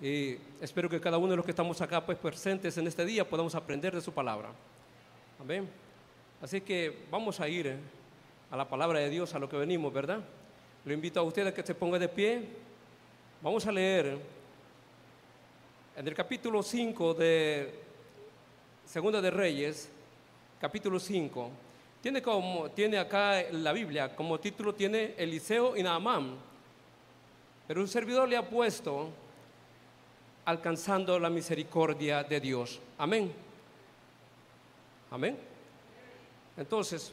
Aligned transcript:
Y 0.00 0.36
espero 0.60 0.90
que 0.90 1.00
cada 1.00 1.16
uno 1.16 1.30
de 1.30 1.36
los 1.36 1.44
que 1.44 1.52
estamos 1.52 1.80
acá 1.80 2.04
pues 2.04 2.18
presentes 2.18 2.76
en 2.76 2.86
este 2.86 3.04
día 3.06 3.28
podamos 3.28 3.54
aprender 3.54 3.94
de 3.94 4.02
su 4.02 4.12
palabra. 4.12 4.50
Amén. 5.40 5.68
Así 6.42 6.60
que 6.60 7.04
vamos 7.10 7.40
a 7.40 7.48
ir 7.48 7.66
eh, 7.66 7.78
a 8.50 8.56
la 8.56 8.68
palabra 8.68 8.98
de 8.98 9.08
Dios, 9.08 9.34
a 9.34 9.38
lo 9.38 9.48
que 9.48 9.56
venimos, 9.56 9.90
¿verdad? 9.92 10.20
Lo 10.84 10.92
invito 10.92 11.18
a 11.18 11.22
usted 11.22 11.46
a 11.46 11.54
que 11.54 11.62
se 11.62 11.74
ponga 11.74 11.98
de 11.98 12.08
pie. 12.08 12.46
Vamos 13.40 13.66
a 13.66 13.72
leer 13.72 14.18
en 15.96 16.06
el 16.06 16.14
capítulo 16.14 16.62
5 16.62 17.14
de 17.14 17.74
Segunda 18.84 19.22
de 19.22 19.30
Reyes, 19.30 19.88
capítulo 20.60 21.00
5. 21.00 21.50
Tiene, 22.02 22.20
como, 22.20 22.70
tiene 22.70 22.98
acá 22.98 23.42
la 23.50 23.72
Biblia, 23.72 24.14
como 24.14 24.38
título 24.38 24.74
tiene 24.74 25.14
Eliseo 25.16 25.74
y 25.74 25.82
Naamán. 25.82 26.36
Pero 27.66 27.80
un 27.80 27.88
servidor 27.88 28.28
le 28.28 28.36
ha 28.36 28.46
puesto 28.46 29.10
alcanzando 30.46 31.18
la 31.18 31.28
misericordia 31.28 32.22
de 32.22 32.40
Dios. 32.40 32.80
Amén. 32.96 33.32
Amén. 35.10 35.36
Entonces, 36.56 37.12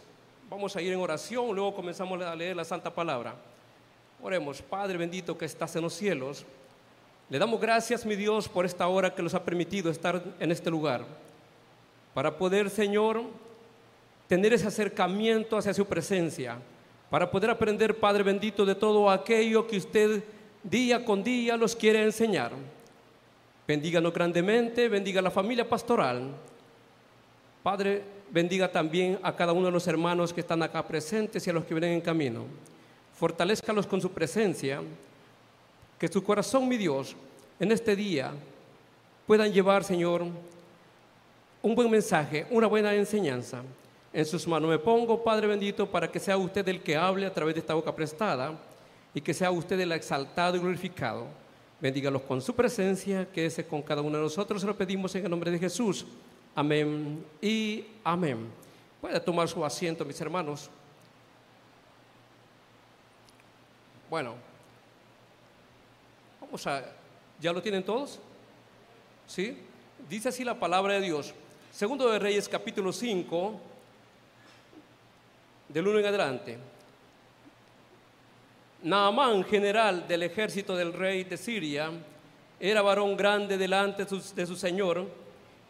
vamos 0.49 0.75
a 0.75 0.81
ir 0.81 0.93
en 0.93 0.99
oración, 0.99 1.53
luego 1.53 1.75
comenzamos 1.75 2.21
a 2.21 2.35
leer 2.35 2.55
la 2.55 2.63
santa 2.63 2.93
palabra. 2.93 3.35
Oremos, 4.21 4.61
Padre 4.61 4.97
bendito 4.97 5.37
que 5.37 5.45
estás 5.45 5.75
en 5.75 5.81
los 5.81 5.93
cielos. 5.93 6.45
Le 7.29 7.39
damos 7.39 7.59
gracias, 7.59 8.05
mi 8.05 8.15
Dios, 8.15 8.47
por 8.47 8.65
esta 8.65 8.87
hora 8.87 9.13
que 9.13 9.23
nos 9.23 9.33
ha 9.33 9.43
permitido 9.43 9.89
estar 9.89 10.23
en 10.39 10.51
este 10.51 10.69
lugar. 10.69 11.03
Para 12.13 12.37
poder, 12.37 12.69
Señor, 12.69 13.23
tener 14.27 14.53
ese 14.53 14.67
acercamiento 14.67 15.57
hacia 15.57 15.73
su 15.73 15.85
presencia. 15.85 16.59
Para 17.09 17.31
poder 17.31 17.49
aprender, 17.49 17.99
Padre 17.99 18.21
bendito, 18.21 18.63
de 18.63 18.75
todo 18.75 19.09
aquello 19.09 19.65
que 19.65 19.77
usted 19.77 20.23
día 20.61 21.03
con 21.03 21.23
día 21.23 21.57
los 21.57 21.75
quiere 21.75 22.03
enseñar. 22.03 22.51
Bendíganos 23.67 24.13
grandemente, 24.13 24.89
bendiga 24.89 25.19
a 25.19 25.23
la 25.23 25.31
familia 25.31 25.67
pastoral. 25.67 26.31
Padre, 27.63 28.03
bendiga 28.29 28.69
también 28.69 29.19
a 29.23 29.33
cada 29.33 29.53
uno 29.53 29.67
de 29.67 29.71
los 29.71 29.87
hermanos 29.87 30.33
que 30.33 30.41
están 30.41 30.61
acá 30.63 30.85
presentes 30.85 31.47
y 31.47 31.49
a 31.49 31.53
los 31.53 31.63
que 31.63 31.73
vienen 31.73 31.93
en 31.93 32.01
camino. 32.01 32.45
Fortalezcalos 33.13 33.87
con 33.87 34.01
su 34.01 34.11
presencia, 34.11 34.81
que 35.97 36.07
su 36.09 36.21
corazón, 36.23 36.67
mi 36.67 36.75
Dios, 36.75 37.15
en 37.59 37.71
este 37.71 37.95
día 37.95 38.31
puedan 39.25 39.53
llevar, 39.53 39.85
Señor, 39.85 40.25
un 41.61 41.75
buen 41.75 41.89
mensaje, 41.89 42.45
una 42.49 42.67
buena 42.67 42.93
enseñanza. 42.93 43.61
En 44.11 44.25
sus 44.25 44.45
manos 44.45 44.69
me 44.69 44.77
pongo, 44.77 45.23
Padre 45.23 45.47
bendito, 45.47 45.89
para 45.89 46.11
que 46.11 46.19
sea 46.19 46.35
usted 46.35 46.67
el 46.67 46.81
que 46.81 46.97
hable 46.97 47.25
a 47.25 47.33
través 47.33 47.55
de 47.55 47.61
esta 47.61 47.73
boca 47.73 47.95
prestada 47.95 48.59
y 49.13 49.21
que 49.21 49.33
sea 49.33 49.51
usted 49.51 49.79
el 49.79 49.93
exaltado 49.93 50.57
y 50.57 50.59
glorificado. 50.59 51.42
Bendígalos 51.83 52.21
con 52.21 52.41
su 52.41 52.55
presencia, 52.55 53.29
que 53.29 53.51
con 53.65 53.81
cada 53.81 54.01
uno 54.01 54.15
de 54.15 54.23
nosotros 54.23 54.61
se 54.61 54.65
lo 54.65 54.73
pedimos 54.73 55.13
en 55.15 55.25
el 55.25 55.29
nombre 55.29 55.51
de 55.51 55.59
Jesús. 55.59 56.05
Amén 56.55 57.21
y 57.41 57.83
amén. 58.05 58.47
Puede 59.01 59.19
tomar 59.19 59.49
su 59.49 59.65
asiento, 59.65 60.05
mis 60.05 60.21
hermanos. 60.21 60.69
Bueno, 64.09 64.35
vamos 66.39 66.65
a, 66.67 66.85
¿ya 67.41 67.51
lo 67.51 67.61
tienen 67.61 67.83
todos? 67.83 68.17
¿Sí? 69.27 69.57
Dice 70.07 70.29
así 70.29 70.45
la 70.45 70.57
palabra 70.57 70.93
de 70.93 71.01
Dios. 71.01 71.33
Segundo 71.69 72.09
de 72.09 72.17
Reyes, 72.17 72.47
capítulo 72.47 72.93
5, 72.93 73.59
del 75.67 75.85
1 75.85 75.99
en 75.99 76.05
adelante. 76.05 76.57
Naamán, 78.83 79.45
general 79.45 80.07
del 80.07 80.23
ejército 80.23 80.75
del 80.75 80.91
rey 80.91 81.23
de 81.23 81.37
Siria, 81.37 81.89
era 82.59 82.81
varón 82.81 83.15
grande 83.15 83.57
delante 83.57 84.05
de 84.05 84.45
su 84.45 84.55
señor 84.55 85.07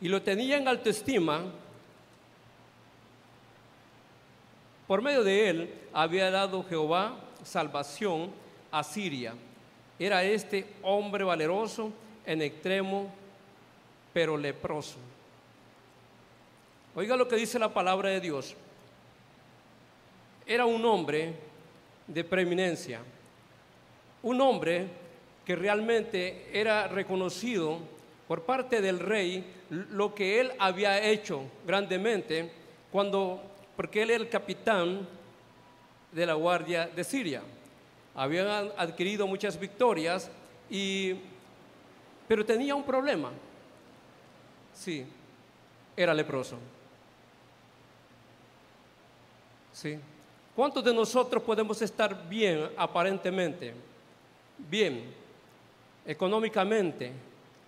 y 0.01 0.07
lo 0.07 0.21
tenía 0.21 0.57
en 0.57 0.67
alta 0.67 0.89
estima. 0.89 1.43
Por 4.87 5.01
medio 5.01 5.23
de 5.23 5.49
él 5.49 5.73
había 5.93 6.29
dado 6.31 6.63
Jehová 6.63 7.15
salvación 7.43 8.31
a 8.71 8.83
Siria. 8.83 9.35
Era 9.99 10.23
este 10.23 10.65
hombre 10.81 11.23
valeroso 11.23 11.91
en 12.25 12.41
extremo, 12.41 13.13
pero 14.11 14.37
leproso. 14.37 14.97
Oiga 16.95 17.15
lo 17.15 17.27
que 17.27 17.35
dice 17.35 17.59
la 17.59 17.73
palabra 17.73 18.09
de 18.09 18.19
Dios. 18.19 18.55
Era 20.45 20.65
un 20.65 20.83
hombre 20.85 21.52
de 22.07 22.23
preeminencia. 22.23 23.01
Un 24.23 24.41
hombre 24.41 24.87
que 25.45 25.55
realmente 25.55 26.49
era 26.53 26.87
reconocido 26.87 27.79
por 28.27 28.43
parte 28.43 28.81
del 28.81 28.99
rey 28.99 29.45
lo 29.69 30.13
que 30.13 30.39
él 30.39 30.51
había 30.59 31.03
hecho 31.03 31.43
grandemente 31.65 32.51
cuando, 32.91 33.41
porque 33.75 34.03
él 34.03 34.11
era 34.11 34.23
el 34.23 34.29
capitán 34.29 35.07
de 36.11 36.25
la 36.25 36.33
guardia 36.33 36.87
de 36.87 37.03
Siria. 37.03 37.41
Habían 38.15 38.71
adquirido 38.77 39.25
muchas 39.27 39.59
victorias 39.59 40.29
y, 40.69 41.15
pero 42.27 42.45
tenía 42.45 42.75
un 42.75 42.83
problema. 42.83 43.31
Sí, 44.73 45.05
era 45.97 46.13
leproso. 46.13 46.57
Sí. 49.71 49.99
¿Cuántos 50.55 50.83
de 50.83 50.93
nosotros 50.93 51.41
podemos 51.41 51.81
estar 51.81 52.27
bien 52.29 52.69
aparentemente? 52.77 53.73
Bien, 54.57 55.03
económicamente, 56.05 57.11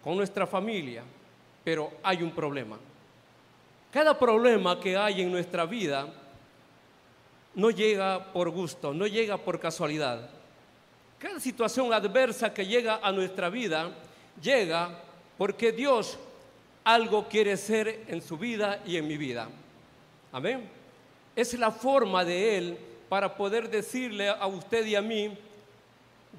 con 0.03 0.15
nuestra 0.15 0.45
familia, 0.45 1.03
pero 1.63 1.91
hay 2.03 2.21
un 2.21 2.31
problema. 2.31 2.77
Cada 3.91 4.17
problema 4.17 4.79
que 4.79 4.95
hay 4.95 5.21
en 5.21 5.31
nuestra 5.31 5.65
vida 5.65 6.07
no 7.55 7.71
llega 7.71 8.31
por 8.31 8.49
gusto, 8.49 8.93
no 8.93 9.07
llega 9.07 9.37
por 9.37 9.59
casualidad. 9.59 10.29
Cada 11.17 11.39
situación 11.39 11.91
adversa 11.91 12.53
que 12.53 12.67
llega 12.67 12.99
a 13.01 13.11
nuestra 13.11 13.49
vida 13.49 13.91
llega 14.39 15.01
porque 15.37 15.71
Dios 15.71 16.19
algo 16.83 17.27
quiere 17.27 17.57
ser 17.57 18.03
en 18.07 18.21
su 18.21 18.37
vida 18.37 18.83
y 18.85 18.97
en 18.97 19.07
mi 19.07 19.17
vida. 19.17 19.49
Amén. 20.31 20.74
Es 21.35 21.53
la 21.53 21.71
forma 21.71 22.23
de 22.23 22.57
Él 22.57 22.77
para 23.09 23.35
poder 23.35 23.69
decirle 23.69 24.29
a 24.29 24.47
usted 24.47 24.85
y 24.85 24.95
a 24.95 25.01
mí, 25.01 25.37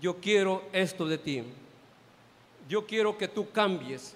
yo 0.00 0.16
quiero 0.16 0.62
esto 0.72 1.06
de 1.06 1.18
ti. 1.18 1.42
Yo 2.68 2.86
quiero 2.86 3.16
que 3.16 3.28
tú 3.28 3.50
cambies. 3.50 4.14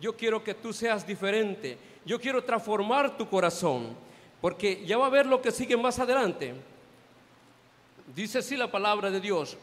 Yo 0.00 0.16
quiero 0.16 0.42
que 0.42 0.54
tú 0.54 0.72
seas 0.72 1.06
diferente. 1.06 1.78
Yo 2.04 2.20
quiero 2.20 2.42
transformar 2.42 3.16
tu 3.16 3.28
corazón. 3.28 3.96
Porque 4.40 4.84
ya 4.84 4.98
va 4.98 5.06
a 5.06 5.10
ver 5.10 5.26
lo 5.26 5.40
que 5.40 5.50
sigue 5.50 5.76
más 5.76 5.98
adelante. 5.98 6.54
Dice 8.14 8.38
así 8.38 8.56
la 8.56 8.70
palabra 8.70 9.10
de 9.10 9.20
Dios. 9.20 9.56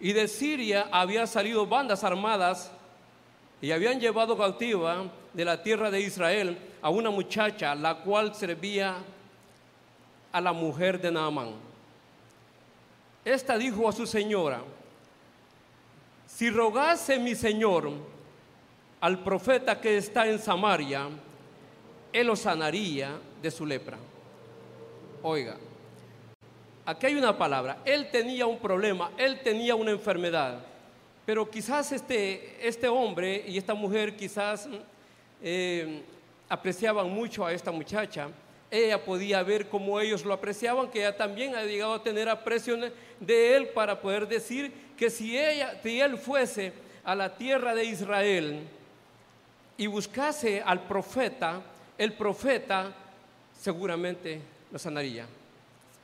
Y 0.00 0.12
de 0.12 0.28
Siria 0.28 0.88
había 0.90 1.26
salido 1.26 1.66
bandas 1.66 2.04
armadas 2.04 2.70
y 3.66 3.72
habían 3.72 3.98
llevado 3.98 4.38
cautiva 4.38 5.10
de 5.32 5.44
la 5.44 5.60
tierra 5.60 5.90
de 5.90 6.00
Israel 6.00 6.56
a 6.80 6.88
una 6.88 7.10
muchacha, 7.10 7.74
la 7.74 7.96
cual 7.96 8.32
servía 8.32 8.94
a 10.30 10.40
la 10.40 10.52
mujer 10.52 11.00
de 11.00 11.10
Naamán. 11.10 11.50
Esta 13.24 13.58
dijo 13.58 13.88
a 13.88 13.92
su 13.92 14.06
señora, 14.06 14.60
si 16.28 16.48
rogase 16.48 17.18
mi 17.18 17.34
señor 17.34 17.90
al 19.00 19.24
profeta 19.24 19.80
que 19.80 19.96
está 19.96 20.28
en 20.28 20.38
Samaria, 20.38 21.08
él 22.12 22.26
lo 22.28 22.36
sanaría 22.36 23.18
de 23.42 23.50
su 23.50 23.66
lepra. 23.66 23.98
Oiga, 25.24 25.56
aquí 26.84 27.06
hay 27.06 27.16
una 27.16 27.36
palabra, 27.36 27.78
él 27.84 28.12
tenía 28.12 28.46
un 28.46 28.60
problema, 28.60 29.10
él 29.18 29.40
tenía 29.42 29.74
una 29.74 29.90
enfermedad 29.90 30.75
pero 31.26 31.50
quizás 31.50 31.90
este, 31.90 32.56
este 32.66 32.86
hombre 32.86 33.44
y 33.48 33.58
esta 33.58 33.74
mujer 33.74 34.16
quizás 34.16 34.68
eh, 35.42 36.02
apreciaban 36.48 37.10
mucho 37.10 37.44
a 37.44 37.52
esta 37.52 37.72
muchacha. 37.72 38.28
Ella 38.70 39.04
podía 39.04 39.42
ver 39.42 39.68
cómo 39.68 40.00
ellos 40.00 40.24
lo 40.24 40.32
apreciaban, 40.32 40.88
que 40.88 41.00
ella 41.00 41.16
también 41.16 41.56
ha 41.56 41.64
llegado 41.64 41.94
a 41.94 42.02
tener 42.02 42.28
aprecio 42.28 42.76
de 43.18 43.56
él 43.56 43.68
para 43.68 44.00
poder 44.00 44.28
decir 44.28 44.72
que 44.96 45.10
si, 45.10 45.36
ella, 45.36 45.80
si 45.82 46.00
él 46.00 46.16
fuese 46.16 46.72
a 47.04 47.14
la 47.16 47.36
tierra 47.36 47.74
de 47.74 47.84
Israel 47.84 48.60
y 49.76 49.88
buscase 49.88 50.62
al 50.64 50.82
profeta, 50.86 51.60
el 51.98 52.12
profeta 52.12 52.92
seguramente 53.60 54.40
lo 54.70 54.78
sanaría. 54.78 55.26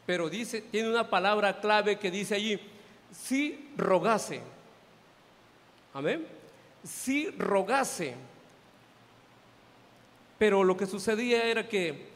Pero 0.04 0.28
dice, 0.28 0.62
tiene 0.62 0.90
una 0.90 1.08
palabra 1.08 1.60
clave 1.60 1.96
que 1.96 2.10
dice 2.10 2.34
allí, 2.34 2.58
si 3.12 3.70
rogase. 3.76 4.40
Amén. 5.94 6.26
Si 6.84 7.30
rogase. 7.30 8.14
Pero 10.38 10.64
lo 10.64 10.76
que 10.76 10.86
sucedía 10.86 11.44
era 11.44 11.68
que 11.68 12.08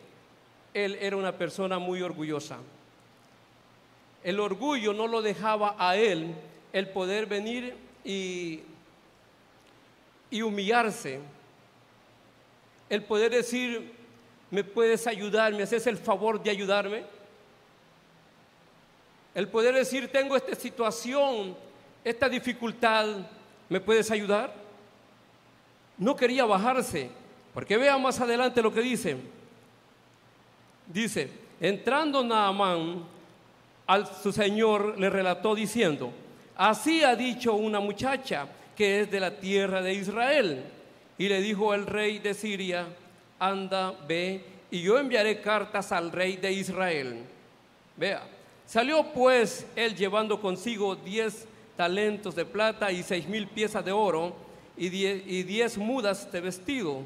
él 0.75 0.99
era 1.01 1.17
una 1.17 1.33
persona 1.33 1.79
muy 1.79 2.03
orgullosa. 2.03 2.59
El 4.25 4.41
orgullo 4.41 4.93
no 4.93 5.07
lo 5.07 5.23
dejaba 5.23 5.77
a 5.79 5.97
él 5.97 6.35
el 6.73 6.89
poder 6.89 7.27
venir 7.27 7.77
y, 8.05 8.61
y 10.31 10.43
humillarse. 10.43 11.21
El 12.89 13.05
poder 13.05 13.31
decir, 13.31 13.93
¿me 14.51 14.65
puedes 14.65 15.07
ayudar? 15.07 15.53
¿Me 15.53 15.63
haces 15.63 15.87
el 15.87 15.97
favor 15.97 16.43
de 16.43 16.51
ayudarme? 16.51 17.05
El 19.35 19.49
poder 19.49 19.75
decir, 19.75 20.11
tengo 20.11 20.35
esta 20.35 20.55
situación, 20.55 21.57
esta 22.03 22.29
dificultad, 22.29 23.27
¿me 23.69 23.81
puedes 23.81 24.11
ayudar? 24.11 24.53
No 25.99 26.15
quería 26.15 26.45
bajarse, 26.45 27.11
porque 27.55 27.77
vea 27.77 27.97
más 27.99 28.21
adelante 28.21 28.63
lo 28.63 28.73
que 28.73 28.83
dice. 28.83 29.17
Dice, 30.87 31.31
entrando 31.61 32.23
Naamán 32.23 33.05
al 33.87 34.07
su 34.07 34.33
señor 34.33 34.99
le 34.99 35.09
relató 35.09 35.55
diciendo, 35.55 36.13
así 36.57 37.03
ha 37.05 37.15
dicho 37.15 37.55
una 37.55 37.81
muchacha 37.81 38.49
que 38.77 39.01
es 39.01 39.11
de 39.11 39.21
la 39.21 39.39
tierra 39.39 39.81
de 39.81 39.95
Israel. 39.95 40.65
Y 41.19 41.29
le 41.29 41.41
dijo 41.41 41.73
el 41.73 41.87
rey 41.87 42.19
de 42.19 42.35
Siria, 42.35 42.87
anda, 43.39 43.93
ve, 44.07 44.45
y 44.71 44.83
yo 44.83 44.99
enviaré 44.99 45.41
cartas 45.41 45.93
al 45.93 46.13
rey 46.13 46.37
de 46.37 46.53
Israel. 46.53 47.25
Vea, 47.97 48.23
salió 48.67 49.13
pues 49.13 49.67
él 49.77 49.95
llevando 49.97 50.41
consigo 50.41 50.95
diez 50.95 51.47
talentos 51.77 52.35
de 52.35 52.45
plata 52.45 52.91
y 52.91 53.03
seis 53.03 53.29
mil 53.29 53.47
piezas 53.47 53.85
de 53.85 53.93
oro 53.93 54.35
y 54.77 54.89
diez, 54.89 55.79
mudas 55.79 56.31
de 56.31 56.41
vestido. 56.41 57.03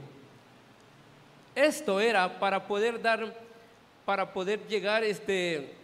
Esto 1.54 2.00
era 2.00 2.38
para 2.38 2.66
poder 2.66 3.00
dar, 3.00 3.36
para 4.04 4.32
poder 4.32 4.66
llegar 4.66 5.04
este, 5.04 5.74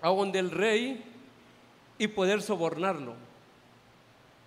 a 0.00 0.08
donde 0.08 0.38
el 0.38 0.50
rey 0.50 1.04
y 1.98 2.06
poder 2.08 2.42
sobornarlo 2.42 3.14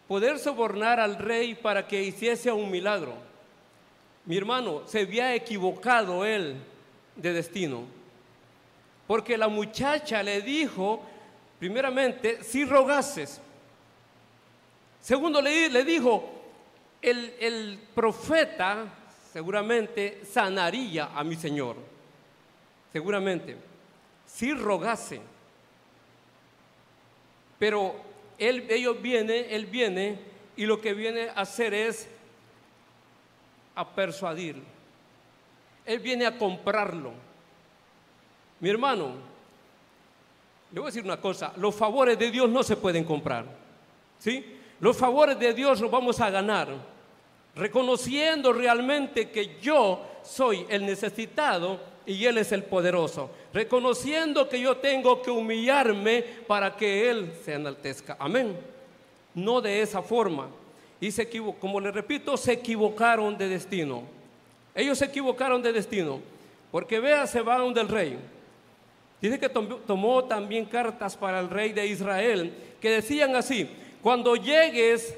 poder 0.08 0.38
sobornar 0.40 1.00
al 1.00 1.18
rey 1.18 1.56
para 1.56 1.88
que 1.88 2.04
hiciese 2.04 2.52
un 2.52 2.70
milagro. 2.70 3.14
Mi 4.26 4.38
hermano, 4.38 4.84
se 4.86 5.02
había 5.02 5.34
equivocado 5.36 6.26
él 6.26 6.58
de 7.16 7.34
destino. 7.34 7.84
Porque 9.08 9.38
la 9.38 9.48
muchacha 9.48 10.24
le 10.24 10.42
dijo, 10.42 11.02
primeramente, 11.60 12.44
si 12.44 12.66
rogases. 12.66 13.42
Segundo, 15.06 15.40
le, 15.40 15.70
le 15.70 15.84
dijo, 15.84 16.28
el, 17.00 17.36
el 17.40 17.80
profeta 17.94 18.88
seguramente 19.32 20.26
sanaría 20.26 21.12
a 21.16 21.24
mi 21.24 21.36
Señor. 21.36 21.76
Seguramente, 22.92 23.56
si 24.26 24.52
rogase. 24.56 25.22
Pero 27.60 27.94
él, 28.40 28.66
ellos 28.68 29.00
viene, 29.00 29.54
él 29.56 29.68
viene 29.68 30.18
y 30.56 30.66
lo 30.66 30.82
que 30.82 30.96
viene 30.96 31.30
a 31.30 31.42
hacer 31.42 31.76
es 31.76 32.10
a 33.76 33.88
persuadir. 33.88 34.60
Él 35.86 36.00
viene 36.00 36.26
a 36.26 36.36
comprarlo. 36.36 37.12
Mi 38.60 38.72
hermano, 38.72 39.14
le 40.72 40.80
voy 40.80 40.88
a 40.88 40.92
decir 40.92 41.04
una 41.04 41.22
cosa, 41.22 41.54
los 41.58 41.76
favores 41.76 42.18
de 42.18 42.32
Dios 42.32 42.50
no 42.50 42.64
se 42.64 42.76
pueden 42.76 43.04
comprar. 43.04 43.46
¿Sí? 44.18 44.55
Los 44.80 44.98
favores 44.98 45.40
de 45.40 45.54
Dios 45.54 45.80
los 45.82 45.92
vamos 45.92 46.20
a 46.20 46.30
ganar 46.30 46.96
reconociendo 47.56 48.52
realmente 48.54 49.30
que 49.30 49.58
yo 49.62 50.02
soy 50.24 50.66
el 50.70 50.86
necesitado 50.86 51.80
y 52.06 52.26
Él 52.26 52.38
es 52.38 52.52
el 52.52 52.64
poderoso, 52.64 53.32
reconociendo 53.54 54.48
que 54.48 54.60
yo 54.60 54.78
tengo 54.78 55.22
que 55.22 55.32
humillarme 55.32 56.24
para 56.46 56.76
que 56.76 57.10
Él 57.10 57.34
se 57.44 57.54
enaltezca. 57.54 58.18
Amén. 58.20 58.56
No 59.34 59.62
de 59.62 59.82
esa 59.82 60.02
forma. 60.02 60.50
Y 61.00 61.12
se 61.12 61.28
como 61.60 61.80
le 61.80 61.92
repito, 61.92 62.38
se 62.38 62.54
equivocaron 62.54 63.38
de 63.38 63.50
destino. 63.50 64.04
Ellos 64.74 64.98
se 64.98 65.06
equivocaron 65.06 65.62
de 65.62 65.74
destino. 65.74 66.20
Porque 66.72 67.00
vea, 67.00 67.26
se 67.26 67.42
van 67.42 67.74
del 67.74 67.88
rey. 67.88 68.18
Dice 69.22 69.40
que 69.40 69.50
tomó 69.50 70.26
también 70.26 70.66
cartas 70.66 71.16
para 71.16 71.40
el 71.40 71.50
rey 71.50 71.72
de 71.74 71.88
Israel 71.88 72.54
que 72.80 72.92
decían 72.92 73.36
así, 73.36 73.68
cuando 74.06 74.36
llegues, 74.36 75.18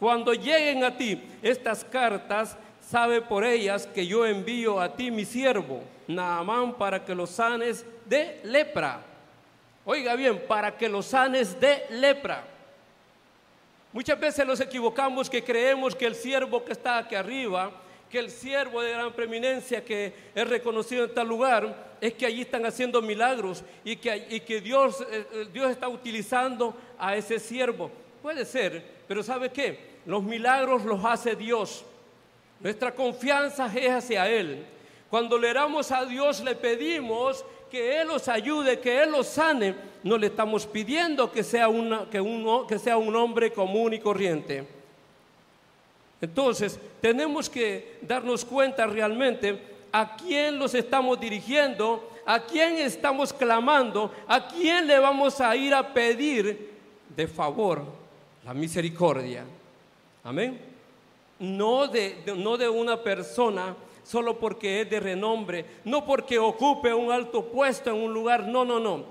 cuando 0.00 0.34
lleguen 0.34 0.82
a 0.82 0.96
ti 0.96 1.22
estas 1.40 1.84
cartas, 1.84 2.56
sabe 2.80 3.22
por 3.22 3.44
ellas 3.44 3.86
que 3.86 4.04
yo 4.04 4.26
envío 4.26 4.80
a 4.80 4.96
ti 4.96 5.12
mi 5.12 5.24
siervo, 5.24 5.84
Naamán, 6.08 6.74
para 6.74 7.04
que 7.04 7.14
los 7.14 7.30
sanes 7.30 7.86
de 8.04 8.40
lepra. 8.42 9.02
Oiga 9.84 10.16
bien, 10.16 10.42
para 10.48 10.76
que 10.76 10.88
los 10.88 11.06
sanes 11.06 11.60
de 11.60 11.86
lepra. 11.90 12.42
Muchas 13.92 14.18
veces 14.18 14.44
nos 14.44 14.58
equivocamos 14.58 15.30
que 15.30 15.44
creemos 15.44 15.94
que 15.94 16.06
el 16.06 16.16
siervo 16.16 16.64
que 16.64 16.72
está 16.72 16.98
aquí 16.98 17.14
arriba, 17.14 17.70
que 18.10 18.18
el 18.18 18.30
siervo 18.30 18.80
de 18.82 18.92
gran 18.92 19.12
preeminencia 19.12 19.84
que 19.84 20.12
es 20.34 20.48
reconocido 20.48 21.04
en 21.04 21.14
tal 21.14 21.28
lugar, 21.28 21.96
es 22.00 22.14
que 22.14 22.26
allí 22.26 22.42
están 22.42 22.64
haciendo 22.66 23.02
milagros 23.02 23.64
y 23.84 23.96
que, 23.96 24.42
que 24.46 24.60
Dios, 24.60 25.00
eh, 25.10 25.26
eh, 25.32 25.48
Dios 25.52 25.70
está 25.70 25.88
utilizando 25.88 26.74
a 26.98 27.16
ese 27.16 27.38
siervo. 27.38 27.90
Puede 28.22 28.44
ser, 28.44 28.84
pero 29.08 29.22
¿sabe 29.22 29.50
qué? 29.50 29.96
Los 30.06 30.22
milagros 30.22 30.84
los 30.84 31.04
hace 31.04 31.34
Dios. 31.34 31.84
Nuestra 32.60 32.94
confianza 32.94 33.70
es 33.74 33.90
hacia 33.90 34.28
Él. 34.28 34.64
Cuando 35.10 35.38
le 35.38 35.52
damos 35.52 35.90
a 35.92 36.04
Dios, 36.04 36.42
le 36.42 36.54
pedimos 36.54 37.44
que 37.70 38.00
Él 38.00 38.08
los 38.08 38.28
ayude, 38.28 38.80
que 38.80 39.02
Él 39.02 39.10
los 39.10 39.26
sane. 39.26 39.74
No 40.02 40.16
le 40.16 40.28
estamos 40.28 40.66
pidiendo 40.66 41.30
que 41.30 41.42
sea, 41.42 41.68
una, 41.68 42.08
que, 42.10 42.22
que 42.68 42.78
sea 42.78 42.96
un 42.96 43.14
hombre 43.16 43.52
común 43.52 43.94
y 43.94 43.98
corriente. 43.98 44.75
Entonces, 46.20 46.78
tenemos 47.00 47.50
que 47.50 47.98
darnos 48.02 48.44
cuenta 48.44 48.86
realmente 48.86 49.60
a 49.92 50.16
quién 50.16 50.58
los 50.58 50.74
estamos 50.74 51.20
dirigiendo, 51.20 52.10
a 52.24 52.40
quién 52.44 52.78
estamos 52.78 53.32
clamando, 53.32 54.12
a 54.26 54.48
quién 54.48 54.86
le 54.86 54.98
vamos 54.98 55.40
a 55.40 55.54
ir 55.56 55.74
a 55.74 55.92
pedir 55.92 56.70
de 57.14 57.26
favor 57.26 57.84
la 58.44 58.54
misericordia. 58.54 59.44
Amén 60.24 60.76
no 61.38 61.86
de, 61.86 62.16
no 62.36 62.56
de 62.56 62.68
una 62.68 63.02
persona 63.02 63.76
solo 64.02 64.38
porque 64.38 64.82
es 64.82 64.90
de 64.90 65.00
renombre, 65.00 65.64
no 65.84 66.04
porque 66.04 66.38
ocupe 66.38 66.94
un 66.94 67.10
alto 67.10 67.44
puesto 67.44 67.90
en 67.90 67.96
un 67.96 68.14
lugar, 68.14 68.46
no, 68.46 68.64
no, 68.64 68.78
no. 68.78 69.04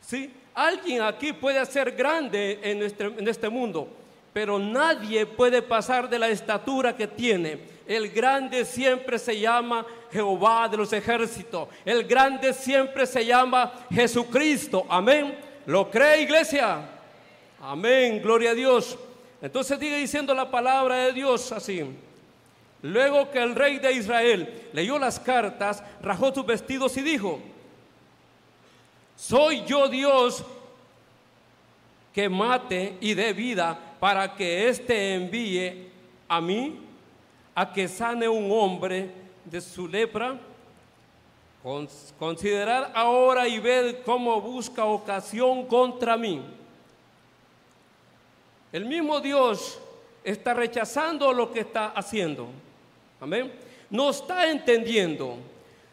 ¿Sí? 0.00 0.32
Alguien 0.54 1.02
aquí 1.02 1.32
puede 1.32 1.64
ser 1.66 1.92
grande 1.92 2.58
en 2.62 2.82
este, 2.82 3.04
en 3.04 3.28
este 3.28 3.48
mundo, 3.48 3.88
pero 4.36 4.58
nadie 4.58 5.24
puede 5.24 5.62
pasar 5.62 6.10
de 6.10 6.18
la 6.18 6.28
estatura 6.28 6.94
que 6.94 7.06
tiene. 7.06 7.58
El 7.86 8.10
grande 8.10 8.66
siempre 8.66 9.18
se 9.18 9.40
llama 9.40 9.86
Jehová 10.12 10.68
de 10.68 10.76
los 10.76 10.92
ejércitos. 10.92 11.68
El 11.86 12.04
grande 12.04 12.52
siempre 12.52 13.06
se 13.06 13.24
llama 13.24 13.72
Jesucristo. 13.90 14.84
Amén. 14.90 15.38
¿Lo 15.64 15.90
cree 15.90 16.20
iglesia? 16.20 16.86
Amén. 17.62 18.20
Gloria 18.22 18.50
a 18.50 18.54
Dios. 18.54 18.98
Entonces 19.40 19.78
sigue 19.78 19.96
diciendo 19.96 20.34
la 20.34 20.50
palabra 20.50 20.96
de 20.96 21.14
Dios 21.14 21.50
así. 21.50 21.82
Luego 22.82 23.30
que 23.30 23.42
el 23.42 23.54
rey 23.54 23.78
de 23.78 23.90
Israel 23.92 24.68
leyó 24.74 24.98
las 24.98 25.18
cartas, 25.18 25.82
rajó 26.02 26.34
sus 26.34 26.44
vestidos 26.44 26.94
y 26.98 27.00
dijo, 27.00 27.40
soy 29.16 29.64
yo 29.64 29.88
Dios 29.88 30.44
que 32.16 32.30
mate 32.30 32.96
y 33.02 33.12
dé 33.12 33.34
vida 33.34 33.78
para 34.00 34.34
que 34.34 34.70
éste 34.70 35.16
envíe 35.16 35.90
a 36.26 36.40
mí 36.40 36.80
a 37.54 37.70
que 37.70 37.86
sane 37.86 38.26
un 38.26 38.50
hombre 38.50 39.10
de 39.44 39.60
su 39.60 39.86
lepra. 39.86 40.38
Considerad 42.18 42.90
ahora 42.94 43.46
y 43.46 43.58
ved 43.58 43.96
cómo 44.02 44.40
busca 44.40 44.86
ocasión 44.86 45.66
contra 45.66 46.16
mí. 46.16 46.40
El 48.72 48.86
mismo 48.86 49.20
Dios 49.20 49.78
está 50.24 50.54
rechazando 50.54 51.34
lo 51.34 51.52
que 51.52 51.60
está 51.60 51.88
haciendo. 51.88 52.48
Amén. 53.20 53.52
No 53.90 54.08
está 54.08 54.50
entendiendo. 54.50 55.36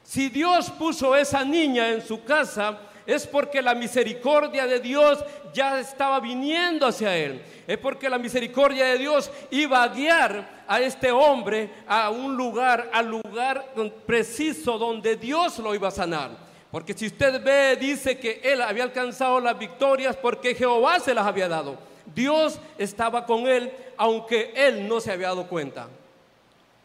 Si 0.04 0.30
Dios 0.30 0.72
puso 0.72 1.18
esa 1.18 1.44
niña 1.44 1.90
en 1.90 2.02
su 2.02 2.24
casa, 2.24 2.80
es 3.06 3.28
porque 3.28 3.62
la 3.62 3.76
misericordia 3.76 4.66
de 4.66 4.80
Dios 4.80 5.24
ya 5.54 5.80
estaba 5.80 6.20
viniendo 6.20 6.88
hacia 6.88 7.16
él. 7.16 7.42
Es 7.68 7.78
porque 7.78 8.10
la 8.10 8.18
misericordia 8.18 8.86
de 8.86 8.98
Dios 8.98 9.32
iba 9.52 9.84
a 9.84 9.88
guiar 9.90 10.64
a 10.68 10.82
este 10.82 11.12
hombre 11.12 11.70
a 11.88 12.10
un 12.10 12.36
lugar, 12.36 12.90
al 12.94 13.10
lugar 13.10 13.74
preciso 14.06 14.78
donde 14.78 15.16
Dios 15.16 15.60
lo 15.60 15.76
iba 15.76 15.88
a 15.88 15.92
sanar. 15.92 16.32
Porque 16.72 16.94
si 16.94 17.08
usted 17.08 17.44
ve, 17.44 17.78
dice 17.80 18.18
que 18.18 18.42
él 18.44 18.62
había 18.62 18.84
alcanzado 18.84 19.40
las 19.40 19.58
victorias 19.58 20.16
porque 20.16 20.56
Jehová 20.56 21.00
se 21.00 21.14
las 21.14 21.26
había 21.26 21.48
dado. 21.48 21.78
Dios 22.16 22.60
estaba 22.78 23.26
con 23.26 23.48
él, 23.48 23.72
aunque 23.96 24.52
él 24.56 24.88
no 24.88 25.00
se 25.00 25.12
había 25.12 25.28
dado 25.28 25.48
cuenta. 25.48 25.88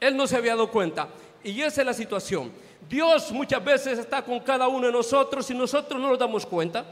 Él 0.01 0.17
no 0.17 0.27
se 0.27 0.37
había 0.37 0.53
dado 0.53 0.71
cuenta. 0.71 1.09
Y 1.43 1.63
esa 1.63 1.81
es 1.81 1.87
la 1.87 1.95
situación. 1.95 2.53
Dios 2.89 3.31
muchas 3.33 3.63
veces 3.63 3.99
está 3.99 4.23
con 4.23 4.41
cada 4.41 4.67
uno 4.67 4.87
de 4.87 4.93
nosotros 4.93 5.51
y 5.51 5.55
nosotros 5.55 6.01
no 6.01 6.09
nos 6.09 6.19
damos 6.19 6.47
cuenta. 6.47 6.85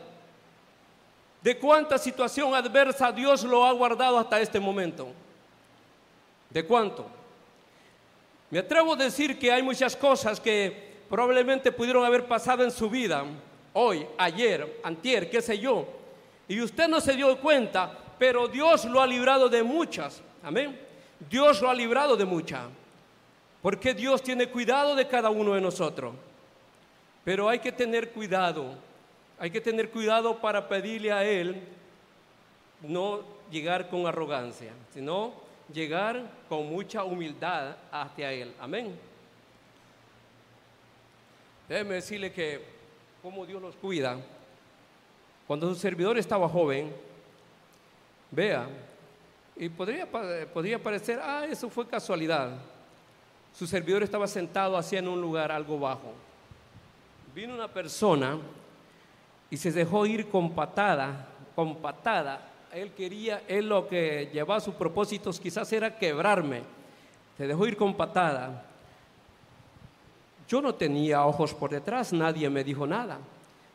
de 1.43 1.57
cuánta 1.59 1.97
situación 1.97 2.55
adversa 2.57 3.12
Dios 3.12 3.45
lo 3.45 3.65
ha 3.65 3.71
guardado 3.71 4.19
hasta 4.19 4.41
este 4.41 4.59
momento. 4.59 5.07
¿De 6.50 6.65
cuánto? 6.65 7.07
Me 8.50 8.59
atrevo 8.59 8.95
a 8.95 8.97
decir 8.97 9.38
que 9.38 9.53
hay 9.53 9.62
muchas 9.62 9.95
cosas 9.95 10.41
que 10.41 10.97
probablemente 11.09 11.71
pudieron 11.71 12.05
haber 12.05 12.26
pasado 12.26 12.65
en 12.65 12.71
su 12.73 12.91
vida, 12.91 13.25
hoy, 13.73 14.07
ayer, 14.19 14.81
antier, 14.83 15.31
qué 15.31 15.41
sé 15.41 15.57
yo, 15.57 15.87
y 16.49 16.61
usted 16.61 16.88
no 16.88 17.00
se 17.00 17.15
dio 17.15 17.38
cuenta, 17.41 17.97
pero 18.19 18.49
Dios 18.49 18.85
lo 18.85 19.00
ha 19.00 19.07
librado 19.07 19.49
de 19.49 19.62
muchas. 19.62 20.21
Amén. 20.43 20.76
Dios 21.31 21.61
lo 21.62 21.71
ha 21.71 21.75
librado 21.75 22.17
de 22.17 22.25
muchas. 22.25 22.62
Porque 23.63 23.95
Dios 23.95 24.23
tiene 24.23 24.49
cuidado 24.49 24.95
de 24.95 25.07
cada 25.09 25.31
uno 25.31 25.55
de 25.55 25.61
nosotros. 25.61 26.15
Pero 27.25 27.49
hay 27.49 27.59
que 27.59 27.73
tener 27.73 28.11
cuidado. 28.11 28.75
Hay 29.39 29.51
que 29.51 29.61
tener 29.61 29.91
cuidado 29.91 30.41
para 30.41 30.69
pedirle 30.69 31.13
a 31.13 31.25
Él 31.25 31.61
no 32.83 33.23
llegar 33.51 33.89
con 33.89 34.07
arrogancia, 34.07 34.73
sino 34.93 35.35
llegar 35.73 36.31
con 36.49 36.69
mucha 36.69 37.05
humildad 37.05 37.77
hacia 37.91 38.33
Él. 38.33 38.55
Amén. 38.61 38.97
Déjeme 41.69 41.95
decirle 41.97 42.33
que 42.33 42.77
como 43.23 43.45
Dios 43.45 43.61
los 43.61 43.75
cuida. 43.75 44.19
Cuando 45.49 45.69
su 45.69 45.75
servidor 45.75 46.17
estaba 46.17 46.49
joven, 46.49 46.95
vea, 48.31 48.69
y 49.57 49.69
podría, 49.69 50.07
podría 50.53 50.81
parecer, 50.81 51.19
ah, 51.21 51.45
eso 51.49 51.69
fue 51.69 51.89
casualidad. 51.89 52.51
Su 53.57 53.67
servidor 53.67 54.03
estaba 54.03 54.27
sentado 54.27 54.77
así 54.77 54.97
en 54.97 55.09
un 55.09 55.19
lugar 55.19 55.51
algo 55.51 55.79
bajo. 55.81 56.13
Vino 57.35 57.55
una 57.55 57.69
persona 57.69 58.37
y 59.49 59.57
se 59.57 59.73
dejó 59.73 60.05
ir 60.05 60.29
con 60.29 60.55
patada, 60.55 61.29
con 61.55 61.77
patada. 61.77 62.51
Él 62.71 62.93
quería, 62.93 63.45
él 63.49 63.71
lo 63.71 63.89
que 63.89 64.29
llevaba 64.31 64.57
a 64.57 64.61
sus 64.61 64.75
propósitos 64.75 65.41
quizás 65.41 65.73
era 65.73 65.97
quebrarme. 65.97 66.65
Se 67.39 67.47
dejó 67.47 67.67
ir 67.67 67.79
con 67.79 67.95
patada. 67.95 68.63
Yo 70.47 70.61
no 70.61 70.75
tenía 70.75 71.25
ojos 71.25 71.55
por 71.55 71.71
detrás, 71.71 72.13
nadie 72.13 72.51
me 72.51 72.63
dijo 72.63 72.87
nada. 72.87 73.17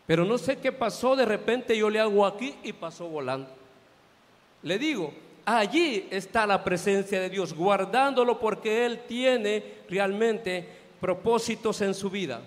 Pero 0.05 0.25
no 0.25 0.37
sé 0.37 0.59
qué 0.59 0.71
pasó, 0.71 1.15
de 1.15 1.25
repente 1.25 1.75
yo 1.75 1.89
le 1.89 1.99
hago 1.99 2.23
aquí 2.27 2.55
y 2.61 2.71
pasó 2.71 3.07
volando. 3.07 3.49
Le 4.61 4.77
digo, 4.77 5.11
allí 5.45 6.07
está 6.09 6.45
la 6.45 6.63
presencia 6.63 7.19
de 7.19 7.29
Dios, 7.29 7.53
guardándolo 7.53 8.39
porque 8.39 8.85
Él 8.85 9.01
tiene 9.07 9.63
realmente 9.89 10.67
propósitos 10.99 11.81
en 11.81 11.93
su 11.93 12.09
vida. 12.09 12.41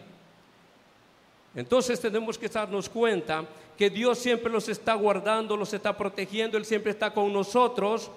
Entonces 1.54 2.00
tenemos 2.00 2.36
que 2.36 2.48
darnos 2.48 2.88
cuenta 2.88 3.44
que 3.76 3.90
Dios 3.90 4.18
siempre 4.18 4.50
los 4.52 4.68
está 4.68 4.94
guardando, 4.94 5.56
los 5.56 5.72
está 5.72 5.96
protegiendo, 5.96 6.56
Él 6.56 6.64
siempre 6.64 6.92
está 6.92 7.12
con 7.12 7.32
nosotros, 7.32 8.10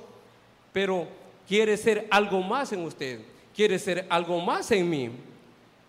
pero 0.74 1.08
quiere 1.48 1.78
ser 1.78 2.08
algo 2.10 2.42
más 2.42 2.72
en 2.74 2.82
usted, 2.82 3.22
quiere 3.56 3.80
ser 3.80 4.06
algo 4.10 4.40
más 4.40 4.72
en 4.72 4.90
mí. 4.90 5.12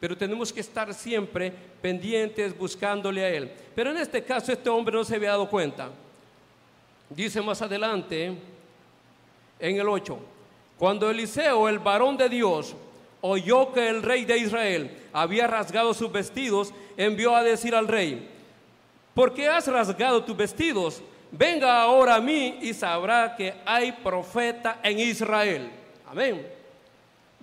Pero 0.00 0.16
tenemos 0.16 0.52
que 0.52 0.60
estar 0.60 0.94
siempre 0.94 1.52
pendientes 1.82 2.56
buscándole 2.56 3.24
a 3.24 3.28
Él. 3.28 3.50
Pero 3.74 3.90
en 3.90 3.96
este 3.96 4.22
caso 4.22 4.52
este 4.52 4.68
hombre 4.70 4.96
no 4.96 5.04
se 5.04 5.16
había 5.16 5.30
dado 5.30 5.48
cuenta. 5.48 5.90
Dice 7.10 7.40
más 7.40 7.60
adelante, 7.62 8.34
en 9.58 9.80
el 9.80 9.88
8, 9.88 10.18
cuando 10.78 11.10
Eliseo, 11.10 11.68
el 11.68 11.78
varón 11.78 12.16
de 12.16 12.28
Dios, 12.28 12.74
oyó 13.20 13.72
que 13.72 13.88
el 13.88 14.02
rey 14.02 14.24
de 14.24 14.38
Israel 14.38 14.96
había 15.12 15.46
rasgado 15.46 15.92
sus 15.94 16.10
vestidos, 16.12 16.72
envió 16.96 17.34
a 17.34 17.42
decir 17.42 17.74
al 17.74 17.88
rey, 17.88 18.28
¿por 19.14 19.34
qué 19.34 19.48
has 19.48 19.66
rasgado 19.66 20.22
tus 20.22 20.36
vestidos? 20.36 21.02
Venga 21.30 21.82
ahora 21.82 22.14
a 22.14 22.20
mí 22.20 22.58
y 22.62 22.72
sabrá 22.72 23.34
que 23.36 23.54
hay 23.66 23.92
profeta 23.92 24.78
en 24.82 24.98
Israel. 24.98 25.70
Amén. 26.06 26.46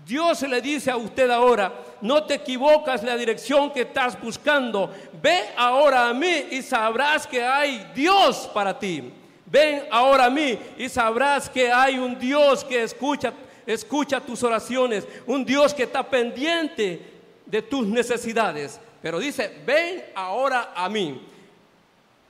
Dios 0.06 0.42
le 0.44 0.62
dice 0.62 0.92
a 0.92 0.98
usted 0.98 1.30
ahora, 1.30 1.74
no 2.02 2.24
te 2.24 2.36
equivocas 2.36 3.04
la 3.04 3.18
dirección 3.18 3.72
que 3.72 3.82
estás 3.82 4.20
buscando. 4.20 4.92
Ve 5.22 5.50
ahora 5.56 6.10
a 6.10 6.14
mí 6.14 6.48
y 6.52 6.62
sabrás 6.62 7.26
que 7.26 7.44
hay 7.44 7.92
Dios 7.96 8.50
para 8.54 8.78
ti. 8.78 9.12
Ven 9.46 9.84
ahora 9.92 10.26
a 10.26 10.30
mí 10.30 10.58
y 10.78 10.90
sabrás 10.90 11.50
que 11.50 11.72
hay 11.72 12.00
un 12.00 12.18
Dios 12.18 12.64
que 12.64 12.84
escucha, 12.84 13.34
escucha 13.66 14.20
tus 14.20 14.42
oraciones, 14.44 15.08
un 15.28 15.46
Dios 15.46 15.74
que 15.74 15.84
está 15.84 16.08
pendiente 16.10 17.00
de 17.46 17.62
tus 17.62 17.86
necesidades. 17.88 18.80
Pero 19.02 19.20
dice, 19.20 19.62
ven 19.66 20.04
ahora 20.16 20.74
a 20.76 20.90
mí. 20.90 21.22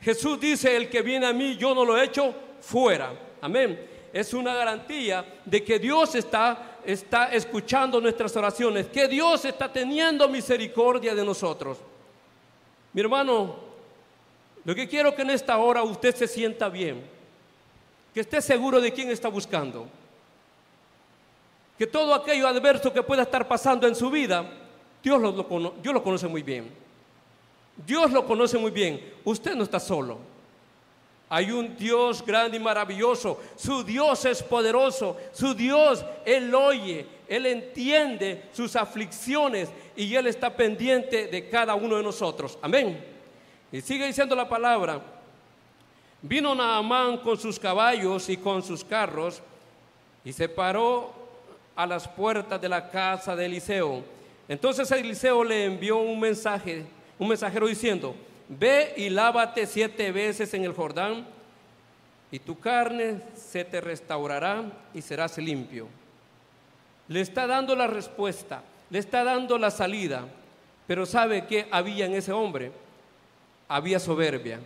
Jesús 0.01 0.39
dice, 0.39 0.75
el 0.75 0.89
que 0.89 1.01
viene 1.01 1.25
a 1.25 1.33
mí, 1.33 1.55
yo 1.55 1.73
no 1.73 1.85
lo 1.85 1.97
echo 1.99 2.33
fuera. 2.59 3.13
Amén. 3.41 3.79
Es 4.11 4.33
una 4.33 4.53
garantía 4.53 5.25
de 5.45 5.63
que 5.63 5.79
Dios 5.79 6.15
está, 6.15 6.79
está 6.85 7.33
escuchando 7.33 7.99
nuestras 8.01 8.35
oraciones, 8.35 8.87
que 8.87 9.07
Dios 9.07 9.45
está 9.45 9.71
teniendo 9.71 10.27
misericordia 10.27 11.15
de 11.15 11.23
nosotros. 11.23 11.77
Mi 12.91 13.01
hermano, 13.01 13.64
lo 14.65 14.73
que 14.73 14.87
quiero 14.87 15.15
que 15.15 15.21
en 15.21 15.29
esta 15.29 15.57
hora 15.57 15.83
usted 15.83 16.15
se 16.15 16.27
sienta 16.27 16.67
bien, 16.69 17.05
que 18.13 18.19
esté 18.19 18.41
seguro 18.41 18.81
de 18.81 18.91
quién 18.91 19.09
está 19.11 19.29
buscando, 19.29 19.87
que 21.77 21.85
todo 21.85 22.13
aquello 22.13 22.47
adverso 22.47 22.91
que 22.91 23.03
pueda 23.03 23.21
estar 23.21 23.47
pasando 23.47 23.87
en 23.87 23.95
su 23.95 24.09
vida, 24.09 24.49
Dios 25.03 25.21
lo, 25.21 25.73
Dios 25.81 25.93
lo 25.93 26.03
conoce 26.03 26.27
muy 26.27 26.41
bien. 26.41 26.71
Dios 27.85 28.11
lo 28.11 28.25
conoce 28.25 28.57
muy 28.57 28.71
bien. 28.71 29.13
Usted 29.23 29.53
no 29.55 29.63
está 29.63 29.79
solo. 29.79 30.17
Hay 31.27 31.51
un 31.51 31.75
Dios 31.75 32.25
grande 32.25 32.57
y 32.57 32.59
maravilloso. 32.59 33.41
Su 33.55 33.83
Dios 33.83 34.23
es 34.25 34.41
poderoso. 34.41 35.17
Su 35.33 35.53
Dios, 35.53 36.05
Él 36.23 36.55
oye, 36.55 37.05
Él 37.27 37.45
entiende 37.45 38.45
sus 38.53 38.75
aflicciones 38.75 39.69
y 39.95 40.15
Él 40.15 40.27
está 40.27 40.55
pendiente 40.55 41.27
de 41.27 41.49
cada 41.49 41.75
uno 41.75 41.97
de 41.97 42.03
nosotros. 42.03 42.57
Amén. 42.61 43.14
Y 43.75 43.81
sigue 43.81 44.07
diciendo 44.07 44.37
la 44.37 44.47
palabra. 44.47 45.01
Vino 46.21 46.55
Naamán 46.55 47.17
con 47.17 47.37
sus 47.37 47.59
caballos 47.59 48.29
y 48.29 48.37
con 48.37 48.63
sus 48.63 48.85
carros 48.85 49.41
y 50.23 50.31
se 50.31 50.47
paró 50.47 51.11
a 51.75 51.85
las 51.85 52.07
puertas 52.07 52.61
de 52.61 52.69
la 52.69 52.89
casa 52.89 53.35
de 53.35 53.47
Eliseo. 53.47 54.01
Entonces 54.47 54.89
Eliseo 54.91 55.43
le 55.43 55.65
envió 55.65 55.97
un 55.97 56.17
mensaje, 56.17 56.85
un 57.19 57.27
mensajero 57.27 57.67
diciendo, 57.67 58.15
ve 58.47 58.93
y 58.95 59.09
lávate 59.09 59.67
siete 59.67 60.09
veces 60.13 60.53
en 60.53 60.63
el 60.63 60.71
Jordán 60.71 61.27
y 62.31 62.39
tu 62.39 62.57
carne 62.57 63.23
se 63.35 63.65
te 63.65 63.81
restaurará 63.81 64.63
y 64.93 65.01
serás 65.01 65.37
limpio. 65.37 65.89
Le 67.09 67.19
está 67.19 67.45
dando 67.45 67.75
la 67.75 67.87
respuesta, 67.87 68.63
le 68.89 68.99
está 68.99 69.25
dando 69.25 69.57
la 69.57 69.69
salida, 69.69 70.23
pero 70.87 71.05
¿sabe 71.05 71.45
qué 71.45 71.67
había 71.71 72.05
en 72.05 72.13
ese 72.13 72.31
hombre? 72.31 72.84
Había 73.67 73.99
soberbia, 73.99 74.59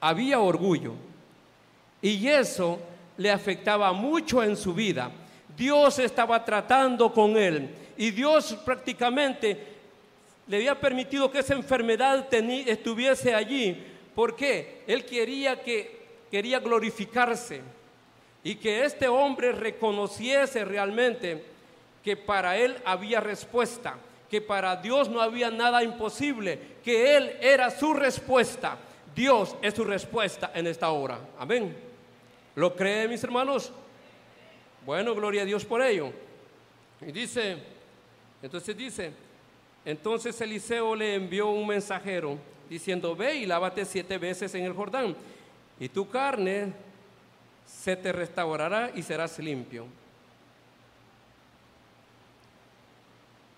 había 0.00 0.40
orgullo. 0.40 0.94
Y 2.02 2.26
eso 2.28 2.78
le 3.16 3.30
afectaba 3.30 3.92
mucho 3.92 4.42
en 4.42 4.56
su 4.56 4.74
vida. 4.74 5.10
Dios 5.56 5.98
estaba 5.98 6.44
tratando 6.44 7.12
con 7.12 7.36
él 7.36 7.70
y 7.96 8.10
Dios 8.10 8.58
prácticamente 8.64 9.74
le 10.46 10.56
había 10.56 10.78
permitido 10.78 11.30
que 11.30 11.38
esa 11.38 11.54
enfermedad 11.54 12.26
estuviese 12.32 13.34
allí. 13.34 13.90
porque 14.14 14.82
Él 14.86 15.04
quería 15.04 15.60
que 15.60 16.04
quería 16.30 16.58
glorificarse 16.58 17.62
y 18.42 18.56
que 18.56 18.84
este 18.84 19.08
hombre 19.08 19.52
reconociese 19.52 20.64
realmente 20.64 21.44
que 22.02 22.16
para 22.16 22.56
él 22.58 22.76
había 22.84 23.20
respuesta 23.20 23.96
que 24.30 24.40
para 24.40 24.76
Dios 24.76 25.08
no 25.08 25.20
había 25.20 25.50
nada 25.50 25.82
imposible, 25.82 26.58
que 26.82 27.16
Él 27.16 27.36
era 27.40 27.70
su 27.70 27.94
respuesta. 27.94 28.78
Dios 29.14 29.56
es 29.62 29.74
su 29.74 29.84
respuesta 29.84 30.50
en 30.54 30.66
esta 30.66 30.90
hora. 30.90 31.18
Amén. 31.38 31.76
¿Lo 32.56 32.74
cree, 32.74 33.08
mis 33.08 33.22
hermanos? 33.22 33.72
Bueno, 34.84 35.14
gloria 35.14 35.42
a 35.42 35.44
Dios 35.44 35.64
por 35.64 35.82
ello. 35.82 36.10
Y 37.00 37.12
dice, 37.12 37.58
entonces 38.42 38.76
dice, 38.76 39.12
entonces 39.84 40.40
Eliseo 40.40 40.94
le 40.94 41.14
envió 41.14 41.48
un 41.48 41.66
mensajero 41.66 42.38
diciendo, 42.68 43.14
ve 43.14 43.36
y 43.36 43.46
lávate 43.46 43.84
siete 43.84 44.18
veces 44.18 44.54
en 44.54 44.64
el 44.64 44.72
Jordán, 44.72 45.14
y 45.78 45.88
tu 45.88 46.08
carne 46.08 46.72
se 47.66 47.96
te 47.96 48.12
restaurará 48.12 48.90
y 48.94 49.02
serás 49.02 49.38
limpio. 49.38 49.86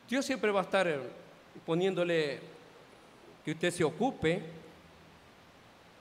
Dios 0.08 0.24
siempre 0.24 0.50
va 0.50 0.60
a 0.60 0.64
estar 0.64 0.86
eh, 0.86 0.98
poniéndole 1.64 2.38
que 3.44 3.52
usted 3.52 3.70
se 3.70 3.84
ocupe, 3.84 4.40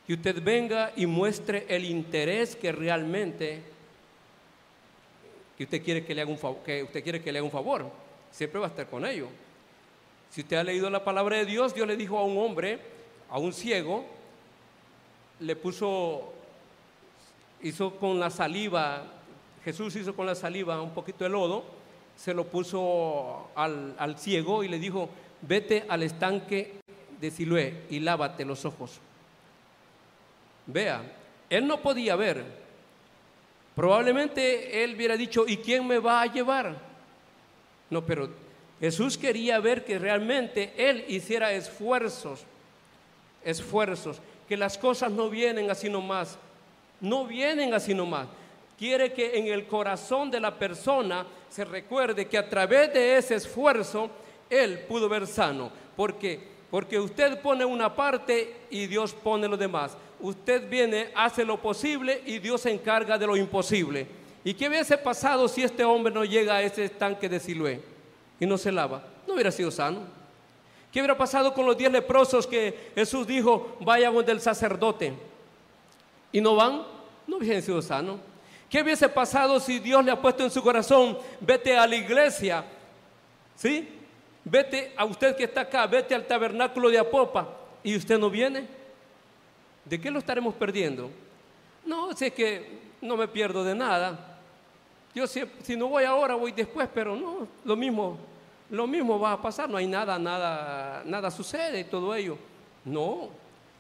que 0.06 0.14
usted 0.14 0.44
venga 0.44 0.92
y 0.96 1.06
muestre 1.06 1.66
el 1.70 1.86
interés 1.86 2.56
que 2.56 2.72
realmente 2.72 3.62
que 5.58 5.64
usted 5.64 5.84
quiere 5.84 6.06
que 6.06 6.14
le 6.14 6.22
haga 6.22 6.32
un 6.32 6.38
favor, 6.38 6.62
que 6.64 6.84
usted 6.84 7.02
quiere 7.02 7.22
que 7.22 7.32
le 7.32 7.40
haga 7.40 7.46
un 7.46 7.52
favor. 7.52 7.90
Siempre 8.32 8.60
va 8.60 8.68
a 8.68 8.70
estar 8.70 8.88
con 8.88 9.06
ello. 9.06 9.30
Si 10.30 10.42
usted 10.42 10.58
ha 10.58 10.64
leído 10.64 10.90
la 10.90 11.04
palabra 11.04 11.38
de 11.38 11.46
Dios, 11.46 11.74
Dios 11.74 11.88
le 11.88 11.96
dijo 11.96 12.18
a 12.18 12.26
un 12.26 12.38
hombre, 12.38 12.80
a 13.30 13.40
un 13.40 13.54
ciego, 13.54 14.06
le 15.40 15.56
puso, 15.56 16.34
hizo 17.62 17.96
con 17.96 18.20
la 18.20 18.30
saliva, 18.30 19.04
Jesús 19.64 19.96
hizo 19.96 20.16
con 20.16 20.26
la 20.26 20.36
saliva 20.36 20.82
un 20.82 20.94
poquito 20.94 21.24
de 21.24 21.30
lodo, 21.30 21.64
se 22.16 22.34
lo 22.34 22.46
puso 22.46 23.50
al, 23.56 24.16
ciego 24.18 24.64
y 24.64 24.68
le 24.68 24.80
dijo, 24.80 25.10
vete 25.42 25.86
al 25.88 26.04
estanque 26.04 26.80
de 27.20 27.32
Siloé 27.32 27.84
y 27.90 28.00
lávate 28.00 28.46
los 28.46 28.66
ojos. 28.66 29.00
Vea, 30.68 31.02
él 31.50 31.68
no 31.68 31.82
podía 31.82 32.16
ver. 32.16 32.44
Probablemente 33.76 34.84
él 34.84 34.96
hubiera 34.96 35.18
dicho, 35.18 35.46
¿y 35.48 35.58
quién 35.58 35.86
me 35.86 36.00
va 36.00 36.22
a 36.22 36.26
llevar? 36.28 36.78
No, 37.90 38.06
pero 38.06 38.30
Jesús 38.80 39.18
quería 39.18 39.60
ver 39.60 39.84
que 39.84 40.00
realmente 40.00 40.74
él 40.78 41.06
hiciera 41.08 41.52
esfuerzos, 41.52 42.46
esfuerzos, 43.44 44.22
que 44.48 44.58
las 44.58 44.78
cosas 44.78 45.12
no 45.12 45.30
vienen 45.30 45.70
así 45.70 45.90
nomás, 45.90 46.38
no 47.02 47.26
vienen 47.26 47.74
así 47.74 47.94
nomás. 47.94 48.28
Quiere 48.78 49.14
que 49.14 49.38
en 49.38 49.48
el 49.48 49.68
corazón 49.68 50.30
de 50.30 50.40
la 50.40 50.58
persona 50.58 51.26
se 51.56 51.64
recuerde 51.64 52.28
que 52.28 52.38
a 52.38 52.50
través 52.50 52.92
de 52.94 53.16
ese 53.16 53.36
esfuerzo 53.36 54.10
él 54.50 54.80
pudo 54.90 55.08
ver 55.08 55.26
sano, 55.26 55.72
porque 55.96 56.54
porque 56.70 57.00
usted 57.00 57.40
pone 57.42 57.64
una 57.64 57.96
parte 57.96 58.54
y 58.70 58.88
Dios 58.88 59.14
pone 59.14 59.48
lo 59.48 59.56
demás. 59.56 59.96
Usted 60.20 60.70
viene, 60.70 61.12
hace 61.16 61.46
lo 61.46 61.62
posible 61.62 62.22
y 62.26 62.40
Dios 62.40 62.60
se 62.60 62.72
encarga 62.72 63.18
de 63.18 63.26
lo 63.26 63.38
imposible. 63.38 64.06
¿Y 64.44 64.54
qué 64.54 64.68
hubiese 64.68 64.98
pasado 64.98 65.48
si 65.48 65.64
este 65.64 65.86
hombre 65.86 66.14
no 66.14 66.26
llega 66.26 66.56
a 66.56 66.62
ese 66.62 66.84
estanque 66.84 67.30
de 67.30 67.40
Siloé 67.40 67.80
y 68.38 68.46
no 68.46 68.58
se 68.58 68.74
lava? 68.74 69.08
No 69.26 69.36
hubiera 69.36 69.54
sido 69.54 69.72
sano. 69.72 70.02
¿Qué 70.92 71.00
hubiera 71.00 71.18
pasado 71.18 71.54
con 71.54 71.66
los 71.66 71.78
diez 71.78 71.90
leprosos 71.90 72.46
que 72.46 72.92
Jesús 72.96 73.26
dijo, 73.26 73.78
vayan 73.80 74.14
del 74.26 74.42
sacerdote? 74.42 75.14
Y 76.34 76.42
no 76.42 76.58
van, 76.58 76.84
no 77.26 77.38
hubiesen 77.38 77.62
sido 77.62 77.82
sanos. 77.82 78.20
¿Qué 78.76 78.82
hubiese 78.82 79.08
pasado 79.08 79.58
si 79.62 79.80
Dios 79.80 80.04
le 80.04 80.12
ha 80.12 80.22
puesto 80.22 80.44
en 80.44 80.52
su 80.52 80.62
corazón, 80.62 81.18
vete 81.40 81.78
a 81.78 81.88
la 81.88 81.96
iglesia? 81.96 82.66
¿Sí? 83.56 83.88
Vete 84.44 84.92
a 84.98 85.06
usted 85.06 85.34
que 85.38 85.46
está 85.46 85.62
acá, 85.62 85.88
vete 85.88 86.14
al 86.14 86.28
tabernáculo 86.28 86.90
de 86.90 87.00
Apopa 87.00 87.48
y 87.82 87.96
usted 87.96 88.20
no 88.20 88.30
viene. 88.30 88.68
¿De 89.86 90.02
qué 90.02 90.12
lo 90.12 90.20
estaremos 90.20 90.54
perdiendo? 90.56 91.10
No, 91.86 92.14
sé 92.18 92.32
que 92.32 92.80
no 93.00 93.16
me 93.16 93.30
pierdo 93.30 93.64
de 93.64 93.76
nada. 93.76 94.42
Yo 95.14 95.26
si, 95.26 95.46
si, 95.64 95.78
no 95.78 95.88
voy 95.88 96.04
ahora, 96.04 96.36
voy 96.36 96.52
después, 96.52 96.90
pero 96.94 97.16
no, 97.16 97.48
lo 97.64 97.78
mismo, 97.78 98.18
lo 98.72 98.88
mismo 98.88 99.18
va 99.18 99.32
a 99.32 99.42
pasar, 99.42 99.70
no 99.70 99.78
hay 99.78 99.88
nada, 99.88 100.20
nada, 100.20 101.02
nada 101.06 101.32
sucede 101.32 101.80
y 101.80 101.84
todo 101.86 102.14
ello. 102.14 102.38
No, 102.84 103.30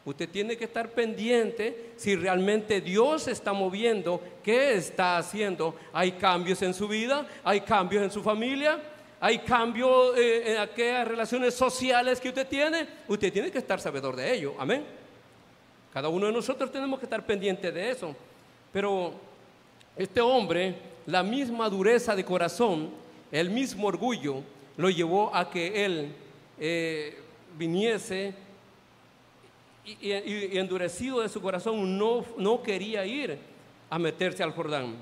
usted 0.05 0.29
tiene 0.29 0.55
que 0.55 0.65
estar 0.65 0.91
pendiente 0.91 1.93
si 1.97 2.15
realmente 2.15 2.79
Dios 2.79 3.27
está 3.27 3.53
moviendo, 3.53 4.21
qué 4.43 4.75
está 4.75 5.17
haciendo. 5.17 5.75
Hay 5.91 6.13
cambios 6.13 6.62
en 6.62 6.74
su 6.74 6.88
vida, 6.88 7.27
hay 7.43 7.62
cambios 7.62 8.03
en 8.03 8.12
su 8.12 8.21
familia, 8.21 8.79
hay 9.19 9.39
cambio 9.39 10.15
eh, 10.15 10.51
en 10.51 10.57
aquellas 10.59 11.07
relaciones 11.07 11.55
sociales 11.55 12.21
que 12.21 12.29
usted 12.29 12.47
tiene, 12.47 12.88
usted 13.07 13.33
tiene 13.33 13.51
que 13.51 13.57
estar 13.57 13.79
sabedor 13.81 14.15
de 14.15 14.33
ello. 14.33 14.53
Amén. 14.59 14.85
Cada 15.91 16.09
uno 16.09 16.27
de 16.27 16.33
nosotros 16.33 16.71
tenemos 16.71 17.00
que 17.00 17.05
estar 17.05 17.25
pendiente 17.25 17.71
de 17.71 17.89
eso. 17.89 18.15
Pero 18.71 19.13
este 19.95 20.21
hombre, 20.21 20.75
la 21.05 21.24
misma 21.24 21.69
dureza 21.69 22.15
de 22.15 22.24
corazón, 22.24 22.91
el 23.31 23.50
mismo 23.50 23.88
orgullo, 23.88 24.43
lo 24.77 24.89
llevó 24.89 25.33
a 25.33 25.50
que 25.50 25.85
él 25.85 26.13
eh, 26.59 27.17
viniese 27.57 28.33
y, 29.86 30.58
endurecido 30.58 31.22
de 31.22 31.30
su 31.30 31.42
corazón 31.42 31.98
no, 31.98 32.25
no 32.38 32.62
quería 32.63 33.06
ir 33.06 33.38
a 33.89 34.00
meterse 34.00 34.42
al 34.44 34.51
Jordán. 34.51 34.96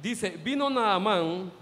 Dice, 0.00 0.30
vino 0.30 0.70
Naamán, 0.70 1.52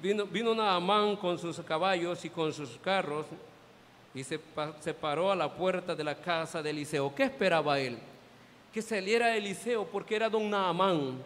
Vino, 0.00 0.26
vino 0.26 0.54
Naamán 0.54 1.16
con 1.16 1.36
sus 1.36 1.58
caballos 1.60 2.24
y 2.24 2.30
con 2.30 2.52
sus 2.52 2.78
carros 2.78 3.26
y 4.14 4.22
se, 4.22 4.38
se, 4.78 4.94
paró 4.94 5.32
a 5.32 5.34
la 5.34 5.52
puerta 5.52 5.96
de 5.96 6.04
la 6.04 6.14
casa 6.14 6.62
de 6.62 6.70
Eliseo. 6.70 7.12
¿Qué 7.12 7.24
esperaba 7.24 7.80
él? 7.80 7.98
Que 8.72 8.80
saliera 8.80 9.36
Eliseo 9.36 9.84
porque 9.84 10.14
era 10.14 10.30
don 10.30 10.48
Naamán, 10.48 11.20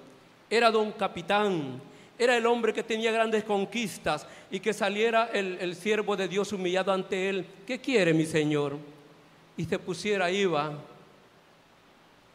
era 0.48 0.70
don 0.70 0.90
capitán, 0.92 1.82
era 2.18 2.36
el 2.36 2.46
hombre 2.46 2.72
que 2.72 2.82
tenía 2.82 3.12
grandes 3.12 3.44
conquistas 3.44 4.26
y 4.50 4.60
que 4.60 4.72
saliera 4.72 5.30
el, 5.32 5.58
el 5.60 5.76
siervo 5.76 6.16
de 6.16 6.28
Dios 6.28 6.52
humillado 6.52 6.92
ante 6.92 7.28
él. 7.28 7.46
¿Qué 7.66 7.80
quiere 7.80 8.14
mi 8.14 8.24
Señor? 8.24 8.76
Y 9.56 9.64
se 9.64 9.78
pusiera 9.78 10.30
iba. 10.30 10.72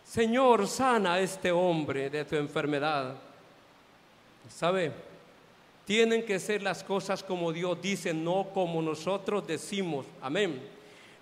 Señor, 0.03 0.67
sana 0.67 1.13
a 1.13 1.19
este 1.21 1.51
hombre 1.51 2.09
de 2.09 2.25
tu 2.25 2.35
enfermedad. 2.35 3.15
¿Sabe? 4.49 4.91
Tienen 5.85 6.25
que 6.25 6.39
ser 6.39 6.61
las 6.61 6.83
cosas 6.83 7.23
como 7.23 7.51
Dios 7.51 7.81
dice, 7.81 8.13
no 8.13 8.49
como 8.53 8.81
nosotros 8.81 9.47
decimos. 9.47 10.05
Amén. 10.21 10.61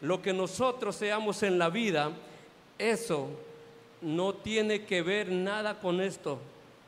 Lo 0.02 0.22
que 0.22 0.34
nosotros 0.34 0.96
seamos 0.96 1.44
en 1.44 1.58
la 1.58 1.70
vida, 1.70 2.12
eso 2.78 3.30
no 4.02 4.34
tiene 4.34 4.86
que 4.86 5.02
ver 5.02 5.32
nada 5.32 5.80
con 5.80 6.02
esto. 6.02 6.40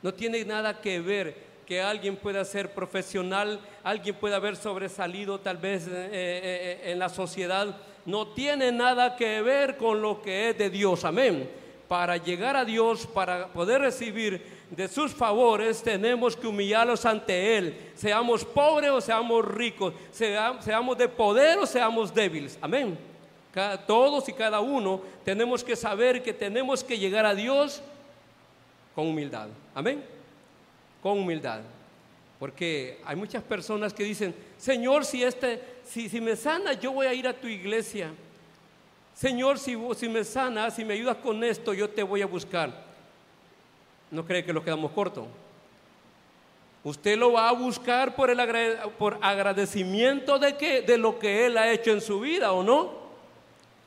No 0.01 0.13
tiene 0.13 0.43
nada 0.45 0.81
que 0.81 0.99
ver 0.99 1.50
que 1.71 1.79
alguien 1.79 2.17
pueda 2.17 2.43
ser 2.43 2.73
profesional, 2.73 3.57
alguien 3.81 4.13
pueda 4.13 4.35
haber 4.35 4.57
sobresalido 4.57 5.39
tal 5.39 5.55
vez 5.55 5.87
eh, 5.87 5.91
eh, 5.91 6.11
eh, 6.11 6.91
en 6.91 6.99
la 6.99 7.07
sociedad. 7.07 7.77
No 8.05 8.27
tiene 8.27 8.73
nada 8.73 9.15
que 9.15 9.41
ver 9.41 9.77
con 9.77 10.01
lo 10.01 10.21
que 10.21 10.49
es 10.49 10.57
de 10.57 10.69
Dios. 10.69 11.05
Amén. 11.05 11.49
Para 11.87 12.17
llegar 12.17 12.57
a 12.57 12.65
Dios, 12.65 13.07
para 13.07 13.47
poder 13.47 13.79
recibir 13.79 14.45
de 14.69 14.89
sus 14.89 15.13
favores 15.13 15.81
tenemos 15.81 16.35
que 16.35 16.45
humillarlos 16.45 17.05
ante 17.05 17.55
Él, 17.57 17.91
seamos 17.95 18.43
pobres 18.43 18.91
o 18.91 18.99
seamos 18.99 19.45
ricos, 19.45 19.93
seamos 20.11 20.97
de 20.97 21.07
poder 21.07 21.57
o 21.57 21.65
seamos 21.65 22.13
débiles. 22.13 22.59
Amén. 22.61 22.97
todos 23.87 24.27
y 24.27 24.33
cada 24.33 24.59
uno 24.59 25.01
tenemos 25.23 25.63
que 25.63 25.77
saber 25.77 26.21
que 26.21 26.33
tenemos 26.33 26.83
que 26.83 26.99
llegar 26.99 27.25
a 27.25 27.33
Dios 27.33 27.81
con 28.93 29.07
humildad. 29.07 29.47
Amén. 29.73 30.10
Con 31.01 31.19
humildad. 31.19 31.61
Porque 32.39 32.99
hay 33.05 33.15
muchas 33.15 33.43
personas 33.43 33.93
que 33.93 34.03
dicen, 34.03 34.33
Señor, 34.57 35.05
si, 35.05 35.23
este, 35.23 35.61
si, 35.83 36.09
si 36.09 36.19
me 36.19 36.35
sana, 36.35 36.73
yo 36.73 36.91
voy 36.91 37.07
a 37.07 37.13
ir 37.13 37.27
a 37.27 37.33
tu 37.33 37.47
iglesia. 37.47 38.11
Señor, 39.13 39.59
si, 39.59 39.77
si 39.95 40.09
me 40.09 40.23
sana, 40.23 40.71
si 40.71 40.83
me 40.83 40.95
ayudas 40.95 41.17
con 41.17 41.43
esto, 41.43 41.73
yo 41.73 41.89
te 41.89 42.01
voy 42.01 42.21
a 42.21 42.25
buscar. 42.25 42.71
¿No 44.09 44.25
cree 44.25 44.43
que 44.43 44.53
lo 44.53 44.63
quedamos 44.63 44.91
cortos? 44.91 45.27
Usted 46.83 47.17
lo 47.17 47.33
va 47.33 47.49
a 47.49 47.51
buscar 47.51 48.15
por, 48.15 48.31
el 48.31 48.39
por 48.97 49.19
agradecimiento 49.21 50.39
de, 50.39 50.57
que, 50.57 50.81
de 50.81 50.97
lo 50.97 51.19
que 51.19 51.45
Él 51.45 51.57
ha 51.57 51.71
hecho 51.71 51.91
en 51.91 52.01
su 52.01 52.19
vida, 52.19 52.53
¿o 52.53 52.63
no? 52.63 53.00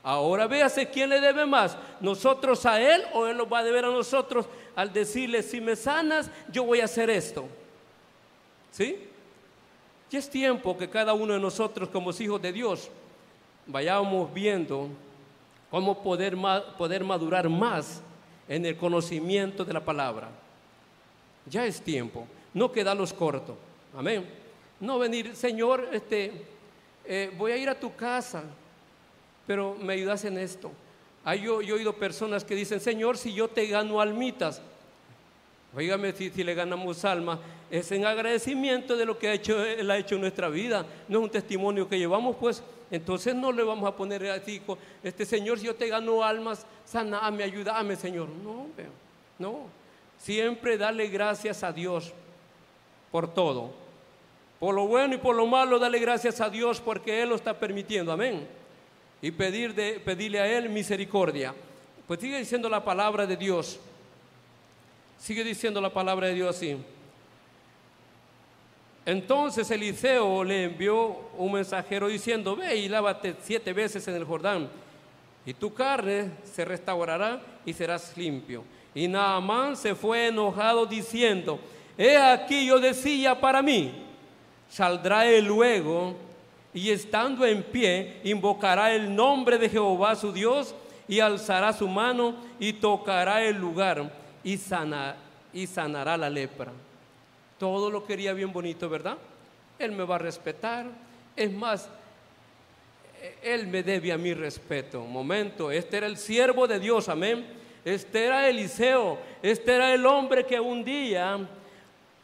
Ahora 0.05 0.47
véase 0.47 0.91
quién 0.91 1.09
le 1.09 1.19
debe 1.19 1.47
más, 1.47 1.79
nosotros 1.99 2.67
a 2.67 2.79
Él 2.79 3.03
o 3.15 3.27
Él 3.27 3.39
lo 3.39 3.49
va 3.49 3.61
a 3.61 3.65
deber 3.65 3.87
a 3.87 3.91
nosotros 3.91 4.47
al 4.77 4.93
decirle, 4.93 5.43
si 5.43 5.63
me 5.63 5.75
sanas, 5.75 6.31
yo 6.53 6.65
voy 6.65 6.81
a 6.81 6.85
hacer 6.85 7.09
esto. 7.09 7.47
¿Sí? 8.71 9.09
Y 10.11 10.17
es 10.17 10.31
tiempo 10.31 10.79
que 10.79 10.89
cada 10.89 11.13
uno 11.13 11.33
de 11.33 11.41
nosotros 11.41 11.89
como 11.89 12.11
hijos 12.11 12.41
de 12.41 12.53
Dios 12.53 12.89
vayamos 13.67 14.33
viendo 14.33 14.89
cómo 15.73 16.01
poder, 16.01 16.37
poder 16.79 17.03
madurar 17.03 17.49
más 17.49 18.01
en 18.49 18.65
el 18.65 18.77
conocimiento 18.77 19.65
de 19.65 19.73
la 19.73 19.85
palabra. 19.85 20.29
Ya 21.47 21.67
es 21.67 21.81
tiempo, 21.81 22.29
no 22.53 22.71
quedarlos 22.71 23.13
cortos. 23.13 23.57
Amén. 23.97 24.25
No 24.79 25.01
venir, 25.01 25.35
Señor, 25.35 25.89
este, 25.93 26.45
eh, 27.05 27.35
voy 27.37 27.51
a 27.51 27.57
ir 27.57 27.69
a 27.69 27.81
tu 27.81 27.97
casa, 27.97 28.45
pero 29.47 29.77
me 29.81 29.95
ayudas 29.95 30.25
en 30.25 30.39
esto. 30.39 30.71
Hay, 31.25 31.43
yo, 31.43 31.61
he 31.61 31.73
oído 31.73 31.95
personas 31.95 32.45
que 32.45 32.55
dicen, 32.55 32.81
Señor, 32.81 33.17
si 33.17 33.33
yo 33.33 33.49
te 33.49 33.67
gano 33.67 34.01
almitas, 34.01 34.61
oígame 35.75 36.13
si, 36.13 36.31
le 36.31 36.55
ganamos 36.55 37.05
alma, 37.05 37.41
es 37.71 37.91
en 37.93 38.05
agradecimiento 38.05 38.97
de 38.97 39.07
lo 39.07 39.19
que 39.19 39.29
ha 39.29 39.33
hecho, 39.33 39.65
Él 39.65 39.91
ha 39.91 39.97
hecho 39.97 40.17
en 40.17 40.21
nuestra 40.21 40.49
vida, 40.49 40.85
no 41.09 41.19
es 41.19 41.25
un 41.25 41.31
testimonio 41.31 41.89
que 41.89 41.99
llevamos, 41.99 42.37
pues 42.37 42.63
entonces 42.91 43.35
no 43.35 43.51
le 43.51 43.63
vamos 43.63 43.89
a 43.89 43.97
poner 43.97 44.27
así, 44.31 44.61
este 45.03 45.25
Señor, 45.25 45.59
si 45.59 45.67
yo 45.67 45.75
te 45.75 45.89
gano 45.89 46.23
almas, 46.23 46.67
saname, 46.85 47.43
ayúdame, 47.43 47.97
Señor. 47.97 48.29
No, 48.29 48.67
no. 49.39 49.85
Siempre 50.19 50.79
dale 50.79 51.09
gracias 51.09 51.63
a 51.65 51.73
Dios 51.73 52.13
por 53.11 53.33
todo. 53.33 53.73
Por 54.61 54.75
lo 54.75 54.87
bueno 54.87 55.15
y 55.15 55.19
por 55.19 55.35
lo 55.35 55.47
malo, 55.47 55.79
dale 55.79 55.99
gracias 55.99 56.41
a 56.41 56.49
Dios 56.49 56.81
porque 56.81 57.23
Él 57.23 57.31
lo 57.31 57.35
está 57.35 57.59
permitiendo. 57.59 58.13
Amén. 58.13 58.47
Y 59.25 59.31
pedir 59.31 59.75
pedirle 60.05 60.39
a 60.39 60.47
Él 60.47 60.69
misericordia. 60.69 61.55
Pues 62.07 62.21
sigue 62.21 62.37
diciendo 62.37 62.69
la 62.69 62.85
palabra 62.85 63.27
de 63.27 63.39
Dios. 63.39 63.81
Sigue 65.17 65.43
diciendo 65.43 65.81
la 65.81 65.89
palabra 65.89 66.27
de 66.27 66.35
Dios 66.35 66.55
así. 66.55 66.77
Entonces 69.07 69.71
Eliseo 69.71 70.45
le 70.45 70.65
envió 70.65 71.31
un 71.39 71.53
mensajero 71.53 72.09
diciendo, 72.09 72.55
ve 72.55 72.77
y 72.77 72.87
lávate 72.87 73.35
siete 73.41 73.73
veces 73.73 74.07
en 74.09 74.17
el 74.17 74.25
Jordán, 74.25 74.69
y 75.47 75.55
tu 75.55 75.73
carne 75.73 76.33
se 76.45 76.67
restaurará 76.67 77.41
y 77.65 77.73
serás 77.73 78.15
limpio. 78.19 78.63
Y 78.95 79.09
Naamán 79.09 79.75
se 79.79 79.95
fue 79.95 80.27
enojado 80.27 80.85
diciendo, 80.85 81.59
he 81.97 82.19
aquí 82.19 82.67
yo 82.67 82.79
decía 82.79 83.41
para 83.41 83.63
mí, 83.63 84.05
saldrá 84.69 85.25
él 85.25 85.47
luego 85.47 86.15
y 86.75 86.91
estando 86.91 87.47
en 87.47 87.63
pie 87.63 88.21
invocará 88.25 88.93
el 88.93 89.15
nombre 89.15 89.57
de 89.59 89.71
Jehová 89.71 90.17
su 90.17 90.33
Dios 90.33 90.75
y 91.07 91.21
alzará 91.21 91.73
su 91.73 91.87
mano 91.87 92.35
y 92.59 92.73
tocará 92.75 93.43
el 93.45 93.57
lugar 93.57 94.11
y, 94.43 94.57
sanará 94.57 96.17
la 96.17 96.29
lepra. 96.29 96.73
Todo 97.59 97.91
lo 97.91 98.05
quería 98.05 98.33
bien 98.33 98.53
bonito, 98.53 98.89
¿verdad? 98.89 99.17
Él 99.79 99.93
me 99.93 100.05
va 100.05 100.17
a 100.17 100.19
respetar. 100.19 100.87
Es 101.37 101.53
más, 101.53 101.89
él 103.43 103.69
me 103.69 103.83
debe 103.83 104.13
a 104.13 104.19
mi 104.19 104.35
respeto. 104.35 105.01
Momento, 105.05 105.71
este 105.71 105.99
era 105.99 106.07
el 106.07 106.17
siervo 106.17 106.67
de 106.67 106.81
Dios, 106.81 107.09
amén. 107.09 107.47
Este 107.85 108.25
era 108.25 108.49
Eliseo, 108.49 109.19
este 109.43 109.75
era 109.75 109.95
el 109.95 110.07
hombre 110.07 110.45
que 110.45 110.59
un 110.59 110.83
día 110.83 111.39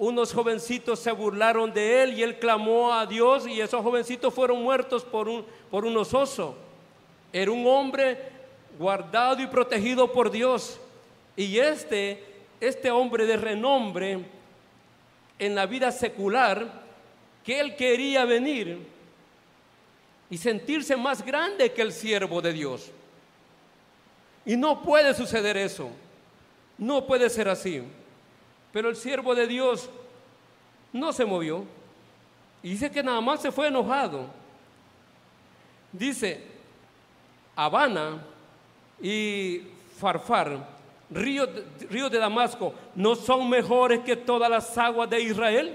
unos 0.00 0.32
jovencitos 0.32 0.98
se 0.98 1.12
burlaron 1.12 1.74
de 1.74 2.02
él 2.02 2.18
y 2.18 2.22
él 2.22 2.38
clamó 2.38 2.90
a 2.90 3.04
Dios 3.04 3.46
y 3.46 3.60
esos 3.60 3.82
jovencitos 3.82 4.32
fueron 4.32 4.62
muertos 4.62 5.04
por, 5.04 5.28
un, 5.28 5.44
por 5.70 5.84
unos 5.84 6.14
osos. 6.14 6.54
Era 7.30 7.50
un 7.50 7.66
hombre 7.66 8.18
guardado 8.78 9.42
y 9.42 9.46
protegido 9.46 10.10
por 10.10 10.30
Dios. 10.30 10.80
Y 11.36 11.58
este, 11.58 12.24
este 12.62 12.90
hombre 12.90 13.26
de 13.26 13.36
renombre 13.36 14.24
en 15.38 15.54
la 15.54 15.66
vida 15.66 15.92
secular, 15.92 16.80
que 17.44 17.60
él 17.60 17.76
quería 17.76 18.24
venir 18.24 18.78
y 20.30 20.38
sentirse 20.38 20.96
más 20.96 21.22
grande 21.22 21.72
que 21.72 21.82
el 21.82 21.92
siervo 21.92 22.40
de 22.40 22.54
Dios. 22.54 22.90
Y 24.46 24.56
no 24.56 24.82
puede 24.82 25.12
suceder 25.12 25.58
eso. 25.58 25.90
No 26.78 27.06
puede 27.06 27.28
ser 27.28 27.50
así. 27.50 27.82
Pero 28.72 28.88
el 28.88 28.96
siervo 28.96 29.34
de 29.34 29.46
Dios 29.46 29.88
no 30.92 31.12
se 31.12 31.24
movió. 31.24 31.64
Y 32.62 32.70
dice 32.70 32.90
que 32.90 33.02
nada 33.02 33.20
más 33.20 33.40
se 33.40 33.52
fue 33.52 33.68
enojado. 33.68 34.26
Dice, 35.92 36.44
Habana 37.56 38.22
y 39.00 39.62
Farfar, 39.98 40.66
ríos 41.10 41.48
río 41.88 42.08
de 42.08 42.18
Damasco, 42.18 42.74
¿no 42.94 43.14
son 43.14 43.48
mejores 43.48 44.00
que 44.00 44.16
todas 44.16 44.50
las 44.50 44.78
aguas 44.78 45.10
de 45.10 45.20
Israel? 45.20 45.74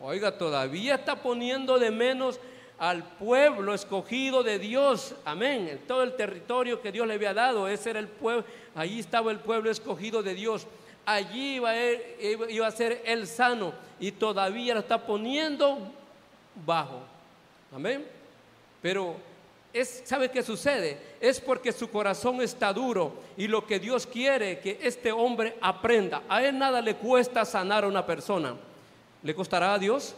Oiga, 0.00 0.36
todavía 0.36 0.96
está 0.96 1.16
poniendo 1.16 1.78
de 1.78 1.90
menos 1.90 2.40
al 2.78 3.04
pueblo 3.04 3.74
escogido 3.74 4.42
de 4.42 4.58
Dios, 4.58 5.14
amén, 5.24 5.68
en 5.68 5.78
todo 5.86 6.02
el 6.02 6.16
territorio 6.16 6.82
que 6.82 6.90
Dios 6.90 7.06
le 7.06 7.14
había 7.14 7.32
dado, 7.32 7.68
ese 7.68 7.90
era 7.90 8.00
el 8.00 8.08
pueblo, 8.08 8.44
allí 8.74 8.98
estaba 8.98 9.30
el 9.30 9.38
pueblo 9.38 9.70
escogido 9.70 10.20
de 10.24 10.34
Dios, 10.34 10.66
allí 11.04 11.56
iba 11.56 11.70
a, 11.70 11.76
iba 12.50 12.66
a 12.66 12.70
ser 12.70 13.02
el 13.04 13.26
sano 13.26 13.72
y 13.98 14.12
todavía 14.12 14.74
lo 14.74 14.80
está 14.80 15.04
poniendo 15.04 15.78
bajo, 16.66 17.00
amén, 17.72 18.06
pero 18.80 19.16
es, 19.72 20.02
¿sabe 20.04 20.30
qué 20.30 20.42
sucede? 20.42 20.98
Es 21.20 21.40
porque 21.40 21.72
su 21.72 21.88
corazón 21.88 22.42
está 22.42 22.72
duro 22.72 23.14
y 23.36 23.48
lo 23.48 23.66
que 23.66 23.78
Dios 23.78 24.06
quiere 24.06 24.58
que 24.58 24.78
este 24.82 25.10
hombre 25.12 25.56
aprenda. 25.60 26.22
A 26.28 26.42
él 26.42 26.58
nada 26.58 26.82
le 26.82 26.96
cuesta 26.96 27.44
sanar 27.44 27.84
a 27.84 27.88
una 27.88 28.04
persona. 28.04 28.54
¿Le 29.22 29.34
costará 29.34 29.72
a 29.72 29.78
Dios? 29.78 30.14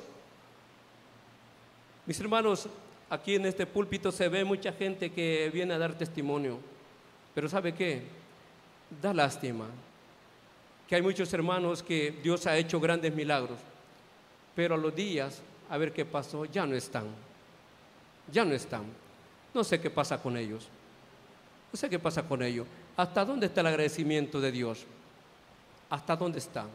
Mis 2.06 2.18
hermanos, 2.18 2.68
aquí 3.08 3.36
en 3.36 3.46
este 3.46 3.64
púlpito 3.64 4.10
se 4.10 4.28
ve 4.28 4.44
mucha 4.44 4.72
gente 4.72 5.12
que 5.12 5.50
viene 5.52 5.74
a 5.74 5.78
dar 5.78 5.96
testimonio, 5.96 6.58
pero 7.34 7.48
¿sabe 7.48 7.74
qué? 7.74 8.02
Da 9.00 9.14
lástima 9.14 9.66
que 10.88 10.96
hay 10.96 11.02
muchos 11.02 11.32
hermanos 11.32 11.82
que 11.82 12.12
Dios 12.22 12.46
ha 12.46 12.56
hecho 12.56 12.80
grandes 12.80 13.14
milagros, 13.14 13.58
pero 14.54 14.74
a 14.74 14.78
los 14.78 14.94
días, 14.94 15.42
a 15.70 15.78
ver 15.78 15.92
qué 15.92 16.04
pasó, 16.04 16.44
ya 16.44 16.66
no 16.66 16.74
están, 16.74 17.06
ya 18.30 18.44
no 18.44 18.54
están. 18.54 18.84
No 19.52 19.62
sé 19.62 19.80
qué 19.80 19.88
pasa 19.88 20.20
con 20.20 20.36
ellos, 20.36 20.68
no 21.72 21.76
sé 21.76 21.88
qué 21.88 21.98
pasa 21.98 22.22
con 22.22 22.42
ellos. 22.42 22.66
¿Hasta 22.96 23.24
dónde 23.24 23.46
está 23.46 23.60
el 23.60 23.68
agradecimiento 23.68 24.40
de 24.40 24.52
Dios? 24.52 24.84
¿Hasta 25.90 26.16
dónde 26.16 26.38
está? 26.38 26.66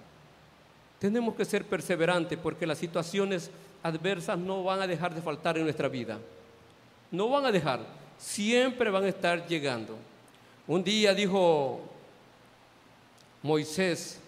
Tenemos 1.00 1.36
que 1.36 1.46
ser 1.46 1.66
perseverantes 1.66 2.38
porque 2.38 2.68
las 2.68 2.78
situaciones 2.78 3.52
adversas 3.84 4.38
no 4.38 4.64
van 4.64 4.82
a 4.82 4.88
dejar 4.88 5.14
de 5.14 5.22
faltar 5.22 5.58
en 5.58 5.64
nuestra 5.64 5.88
vida. 5.88 6.20
No 7.12 7.30
van 7.30 7.46
a 7.46 7.52
dejar, 7.52 7.80
siempre 8.18 8.90
van 8.90 9.06
a 9.06 9.10
estar 9.10 9.48
llegando. 9.48 9.98
Un 10.68 10.84
día 10.84 11.14
dijo 11.14 11.82
Moisés 13.42 14.20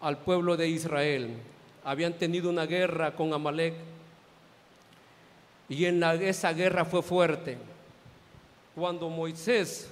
al 0.00 0.18
pueblo 0.18 0.56
de 0.56 0.68
Israel, 0.68 1.36
habían 1.84 2.12
tenido 2.12 2.50
una 2.50 2.66
guerra 2.66 3.14
con 3.14 3.32
Amalek 3.32 3.74
y 5.68 5.84
en 5.84 6.02
esa 6.02 6.52
guerra 6.52 6.84
fue 6.84 7.02
fuerte. 7.02 7.58
Cuando 8.74 9.08
Moisés 9.08 9.90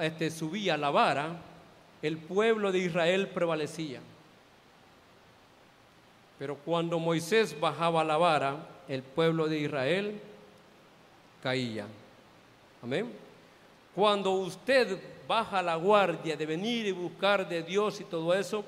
este, 0.00 0.30
subía 0.30 0.76
la 0.76 0.90
vara, 0.90 1.40
el 2.02 2.18
pueblo 2.18 2.70
de 2.70 2.78
Israel 2.78 3.28
prevalecía. 3.28 4.00
Pero 6.38 6.56
cuando 6.56 6.98
Moisés 6.98 7.58
bajaba 7.58 8.04
la 8.04 8.16
vara, 8.16 8.56
el 8.88 9.02
pueblo 9.02 9.48
de 9.48 9.58
Israel 9.58 10.20
caía. 11.42 11.86
Amén. 12.82 13.12
Cuando 13.94 14.30
usted 14.32 14.98
baja 15.30 15.62
la 15.62 15.76
guardia 15.76 16.36
de 16.36 16.44
venir 16.44 16.86
y 16.86 16.92
buscar 16.92 17.48
de 17.48 17.62
Dios 17.62 18.00
y 18.00 18.04
todo 18.04 18.34
eso, 18.34 18.64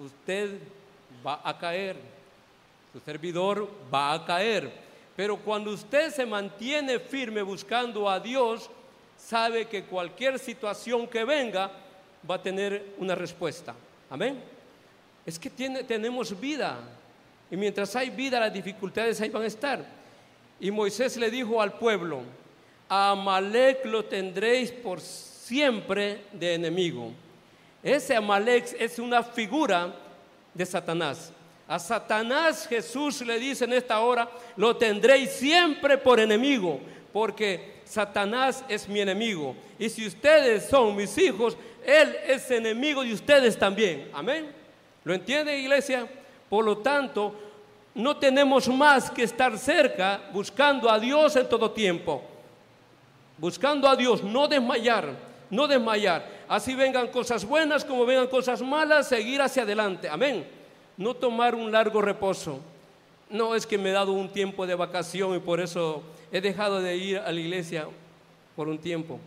usted 0.00 0.60
va 1.26 1.40
a 1.42 1.58
caer. 1.58 1.96
Su 2.92 3.00
servidor 3.00 3.68
va 3.92 4.12
a 4.12 4.24
caer. 4.24 4.70
Pero 5.16 5.36
cuando 5.38 5.72
usted 5.72 6.10
se 6.12 6.24
mantiene 6.24 7.00
firme 7.00 7.42
buscando 7.42 8.08
a 8.08 8.20
Dios, 8.20 8.70
sabe 9.16 9.66
que 9.66 9.82
cualquier 9.82 10.38
situación 10.38 11.08
que 11.08 11.24
venga 11.24 11.72
va 12.30 12.36
a 12.36 12.42
tener 12.42 12.94
una 12.98 13.16
respuesta. 13.16 13.74
Amén 14.08 14.56
es 15.26 15.40
que 15.40 15.50
tenemos 15.50 16.38
vida. 16.40 16.78
Y 17.50 17.56
mientras 17.56 17.94
hay 17.96 18.10
vida, 18.10 18.38
las 18.38 18.52
dificultades 18.52 19.20
ahí 19.20 19.28
van 19.28 19.42
a 19.42 19.46
estar. 19.46 19.84
Y 20.60 20.70
Moisés 20.70 21.16
le 21.16 21.30
dijo 21.30 21.60
al 21.60 21.72
pueblo, 21.78 22.22
a 22.88 23.10
Amalek 23.10 23.84
lo 23.84 24.04
tendréis 24.04 24.70
por 24.70 25.00
siempre 25.46 26.22
de 26.32 26.54
enemigo. 26.54 27.12
Ese 27.80 28.16
Amalek 28.16 28.74
es 28.80 28.98
una 28.98 29.22
figura 29.22 29.94
de 30.52 30.66
Satanás. 30.66 31.32
A 31.68 31.78
Satanás 31.78 32.66
Jesús 32.66 33.20
le 33.20 33.38
dice 33.38 33.64
en 33.64 33.72
esta 33.72 34.00
hora, 34.00 34.28
lo 34.56 34.76
tendréis 34.76 35.30
siempre 35.30 35.98
por 35.98 36.18
enemigo, 36.18 36.80
porque 37.12 37.76
Satanás 37.84 38.64
es 38.68 38.88
mi 38.88 39.00
enemigo. 39.00 39.54
Y 39.78 39.88
si 39.88 40.04
ustedes 40.06 40.68
son 40.68 40.96
mis 40.96 41.16
hijos, 41.16 41.56
Él 41.84 42.16
es 42.26 42.50
enemigo 42.50 43.04
de 43.04 43.12
ustedes 43.12 43.56
también. 43.56 44.10
Amén. 44.12 44.50
¿Lo 45.04 45.14
entiende, 45.14 45.56
iglesia? 45.56 46.08
Por 46.48 46.64
lo 46.64 46.78
tanto, 46.78 47.32
no 47.94 48.16
tenemos 48.16 48.66
más 48.68 49.12
que 49.12 49.22
estar 49.22 49.56
cerca 49.56 50.22
buscando 50.32 50.90
a 50.90 50.98
Dios 50.98 51.36
en 51.36 51.48
todo 51.48 51.70
tiempo. 51.70 52.24
Buscando 53.38 53.88
a 53.88 53.94
Dios, 53.94 54.24
no 54.24 54.48
desmayar, 54.48 55.25
no 55.50 55.66
desmayar. 55.66 56.26
Así 56.48 56.74
vengan 56.74 57.08
cosas 57.08 57.44
buenas 57.44 57.84
como 57.84 58.06
vengan 58.06 58.26
cosas 58.26 58.62
malas, 58.62 59.08
seguir 59.08 59.40
hacia 59.40 59.62
adelante. 59.62 60.08
Amén. 60.08 60.46
No 60.96 61.14
tomar 61.14 61.54
un 61.54 61.70
largo 61.70 62.00
reposo. 62.00 62.60
No 63.28 63.54
es 63.54 63.66
que 63.66 63.78
me 63.78 63.90
he 63.90 63.92
dado 63.92 64.12
un 64.12 64.28
tiempo 64.28 64.66
de 64.66 64.74
vacación 64.74 65.34
y 65.34 65.40
por 65.40 65.60
eso 65.60 66.02
he 66.30 66.40
dejado 66.40 66.80
de 66.80 66.96
ir 66.96 67.18
a 67.18 67.32
la 67.32 67.40
iglesia 67.40 67.86
por 68.54 68.68
un 68.68 68.78
tiempo. 68.78 69.18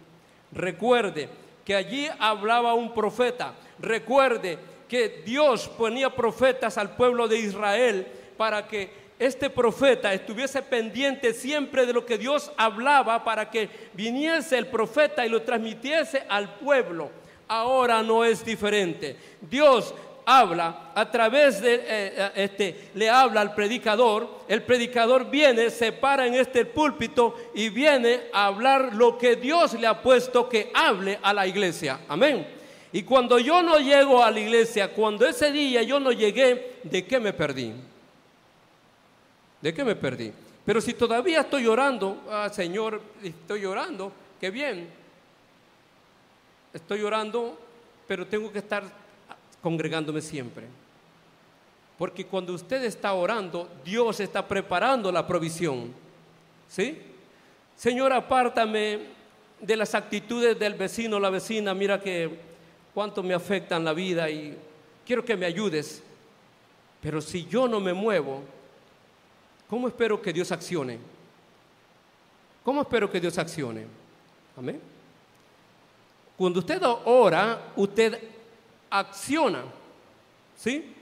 Recuerde 0.52 1.30
que 1.66 1.76
allí 1.76 2.08
hablaba 2.20 2.74
un 2.74 2.94
profeta. 2.94 3.54
Recuerde 3.78 4.58
que 4.88 5.22
Dios 5.26 5.68
ponía 5.68 6.10
profetas 6.10 6.78
al 6.78 6.96
pueblo 6.96 7.28
de 7.28 7.38
Israel 7.38 8.08
para 8.38 8.68
que 8.68 8.90
este 9.20 9.50
profeta 9.50 10.14
estuviese 10.14 10.62
pendiente 10.62 11.34
siempre 11.34 11.86
de 11.86 11.92
lo 11.92 12.06
que 12.06 12.18
Dios 12.18 12.52
hablaba 12.56 13.24
para 13.26 13.52
que 13.52 13.70
viniese 13.94 14.58
el 14.58 14.68
profeta 14.68 15.26
y 15.26 15.30
lo 15.30 15.42
transmitiese 15.42 16.24
al 16.30 16.56
pueblo. 16.56 17.12
Ahora 17.50 18.02
no 18.02 18.24
es 18.24 18.46
diferente. 18.46 19.18
Dios 19.42 19.94
habla 20.26 20.92
a 20.96 21.12
través 21.12 21.60
de, 21.60 21.76
eh, 21.76 21.82
eh, 21.88 22.32
este, 22.36 22.92
le 22.94 23.10
habla 23.10 23.42
al 23.42 23.56
predicador, 23.56 24.42
el 24.48 24.62
predicador 24.62 25.30
viene, 25.30 25.70
se 25.70 25.92
para 25.92 26.26
en 26.26 26.36
este 26.36 26.66
púlpito 26.66 27.36
y 27.54 27.70
viene 27.70 28.22
a 28.32 28.46
hablar 28.46 28.96
lo 28.96 29.18
que 29.18 29.36
Dios 29.36 29.74
le 29.74 29.88
ha 29.88 30.02
puesto 30.02 30.48
que 30.48 30.72
hable 30.74 31.20
a 31.22 31.34
la 31.34 31.46
iglesia. 31.46 32.00
Amén. 32.08 32.48
Y 32.94 33.04
cuando 33.04 33.38
yo 33.38 33.62
no 33.62 33.80
llego 33.80 34.24
a 34.24 34.32
la 34.32 34.40
iglesia, 34.40 34.94
cuando 34.94 35.28
ese 35.28 35.52
día 35.52 35.82
yo 35.84 36.00
no 36.00 36.12
llegué, 36.12 36.78
de 36.84 37.06
qué 37.06 37.20
me 37.20 37.34
perdí. 37.34 37.74
¿De 39.62 39.74
qué 39.74 39.84
me 39.84 39.96
perdí? 39.96 40.32
Pero 40.66 40.82
si 40.82 40.94
todavía 40.94 41.42
estoy 41.42 41.64
llorando, 41.64 42.24
ah, 42.30 42.50
Señor, 42.50 43.02
estoy 43.24 43.62
llorando, 43.62 44.12
qué 44.40 44.52
bien. 44.52 44.88
Estoy 46.74 47.00
llorando, 47.00 47.58
pero 48.08 48.28
tengo 48.28 48.52
que 48.52 48.60
estar 48.60 48.84
congregándome 49.62 50.22
siempre. 50.22 50.68
Porque 51.98 52.26
cuando 52.26 52.54
usted 52.54 52.84
está 52.84 53.14
orando, 53.14 53.68
Dios 53.84 54.20
está 54.20 54.48
preparando 54.48 55.12
la 55.12 55.28
provisión. 55.28 55.92
¿Sí? 56.68 56.98
Señor, 57.76 58.14
apártame 58.14 59.00
de 59.60 59.76
las 59.76 59.96
actitudes 59.96 60.58
del 60.58 60.76
vecino 60.76 61.18
o 61.18 61.20
la 61.20 61.30
vecina. 61.30 61.74
Mira 61.74 62.00
que 62.00 62.40
cuánto 62.94 63.24
me 63.24 63.34
afectan 63.34 63.84
la 63.84 63.94
vida 63.94 64.30
y 64.30 64.58
quiero 65.06 65.26
que 65.26 65.36
me 65.36 65.46
ayudes. 65.46 66.04
Pero 67.02 67.22
si 67.22 67.46
yo 67.48 67.68
no 67.68 67.80
me 67.80 67.94
muevo, 67.94 68.44
¿cómo 69.70 69.88
espero 69.88 70.22
que 70.22 70.34
Dios 70.34 70.52
accione? 70.52 70.98
¿Cómo 72.64 72.82
espero 72.82 73.10
que 73.10 73.20
Dios 73.20 73.38
accione? 73.38 73.86
Amén. 74.58 74.82
Cuando 76.38 76.60
usted 76.60 76.82
ora, 77.06 77.72
usted 77.76 78.18
acciona. 78.90 79.64
¿Sí? 80.58 80.96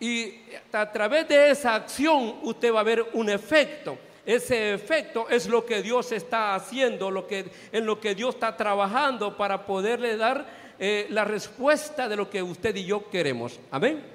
Y 0.00 0.34
a 0.72 0.90
través 0.90 1.28
de 1.28 1.50
esa 1.50 1.74
acción 1.74 2.36
usted 2.42 2.72
va 2.72 2.80
a 2.80 2.84
ver 2.84 3.06
un 3.12 3.28
efecto. 3.30 3.96
Ese 4.26 4.72
efecto 4.72 5.28
es 5.28 5.46
lo 5.48 5.64
que 5.66 5.82
Dios 5.82 6.12
está 6.12 6.54
haciendo, 6.54 7.10
lo 7.10 7.26
que, 7.26 7.50
en 7.72 7.84
lo 7.84 8.00
que 8.00 8.14
Dios 8.14 8.34
está 8.34 8.56
trabajando 8.56 9.36
para 9.36 9.66
poderle 9.66 10.16
dar 10.16 10.46
eh, 10.78 11.06
la 11.10 11.24
respuesta 11.24 12.08
de 12.08 12.16
lo 12.16 12.30
que 12.30 12.42
usted 12.42 12.74
y 12.76 12.84
yo 12.84 13.08
queremos. 13.10 13.60
Amén. 13.70 14.13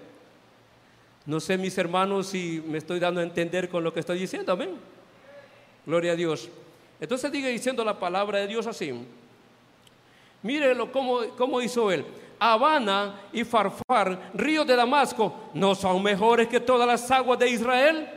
No 1.29 1.39
sé, 1.39 1.59
mis 1.59 1.77
hermanos, 1.77 2.25
si 2.25 2.59
me 2.65 2.79
estoy 2.79 2.99
dando 2.99 3.19
a 3.19 3.23
entender 3.23 3.69
con 3.69 3.83
lo 3.83 3.93
que 3.93 3.99
estoy 3.99 4.17
diciendo. 4.17 4.51
Amén. 4.51 4.71
Gloria 5.85 6.13
a 6.13 6.15
Dios. 6.15 6.49
Entonces 6.99 7.31
sigue 7.31 7.49
diciendo 7.49 7.85
la 7.85 7.99
palabra 7.99 8.39
de 8.39 8.47
Dios 8.47 8.65
así. 8.65 8.91
Mírelo 10.41 10.91
cómo, 10.91 11.19
cómo 11.37 11.61
hizo 11.61 11.91
él. 11.91 12.03
Habana 12.39 13.21
y 13.31 13.43
Farfar, 13.43 14.31
ríos 14.33 14.65
de 14.65 14.75
Damasco, 14.75 15.51
¿no 15.53 15.75
son 15.75 16.01
mejores 16.01 16.47
que 16.47 16.59
todas 16.59 16.87
las 16.87 17.11
aguas 17.11 17.37
de 17.37 17.47
Israel? 17.47 18.09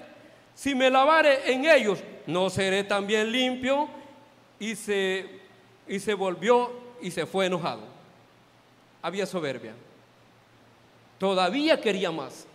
Si 0.54 0.74
me 0.74 0.88
lavare 0.88 1.52
en 1.52 1.66
ellos, 1.66 2.02
¿no 2.26 2.48
seré 2.48 2.82
también 2.82 3.30
limpio? 3.30 3.90
Y 4.58 4.74
se, 4.74 5.26
y 5.86 6.00
se 6.00 6.14
volvió 6.14 6.72
y 7.02 7.10
se 7.10 7.26
fue 7.26 7.44
enojado. 7.44 7.82
Había 9.02 9.26
soberbia. 9.26 9.74
Todavía 11.18 11.78
quería 11.78 12.10
más. 12.10 12.46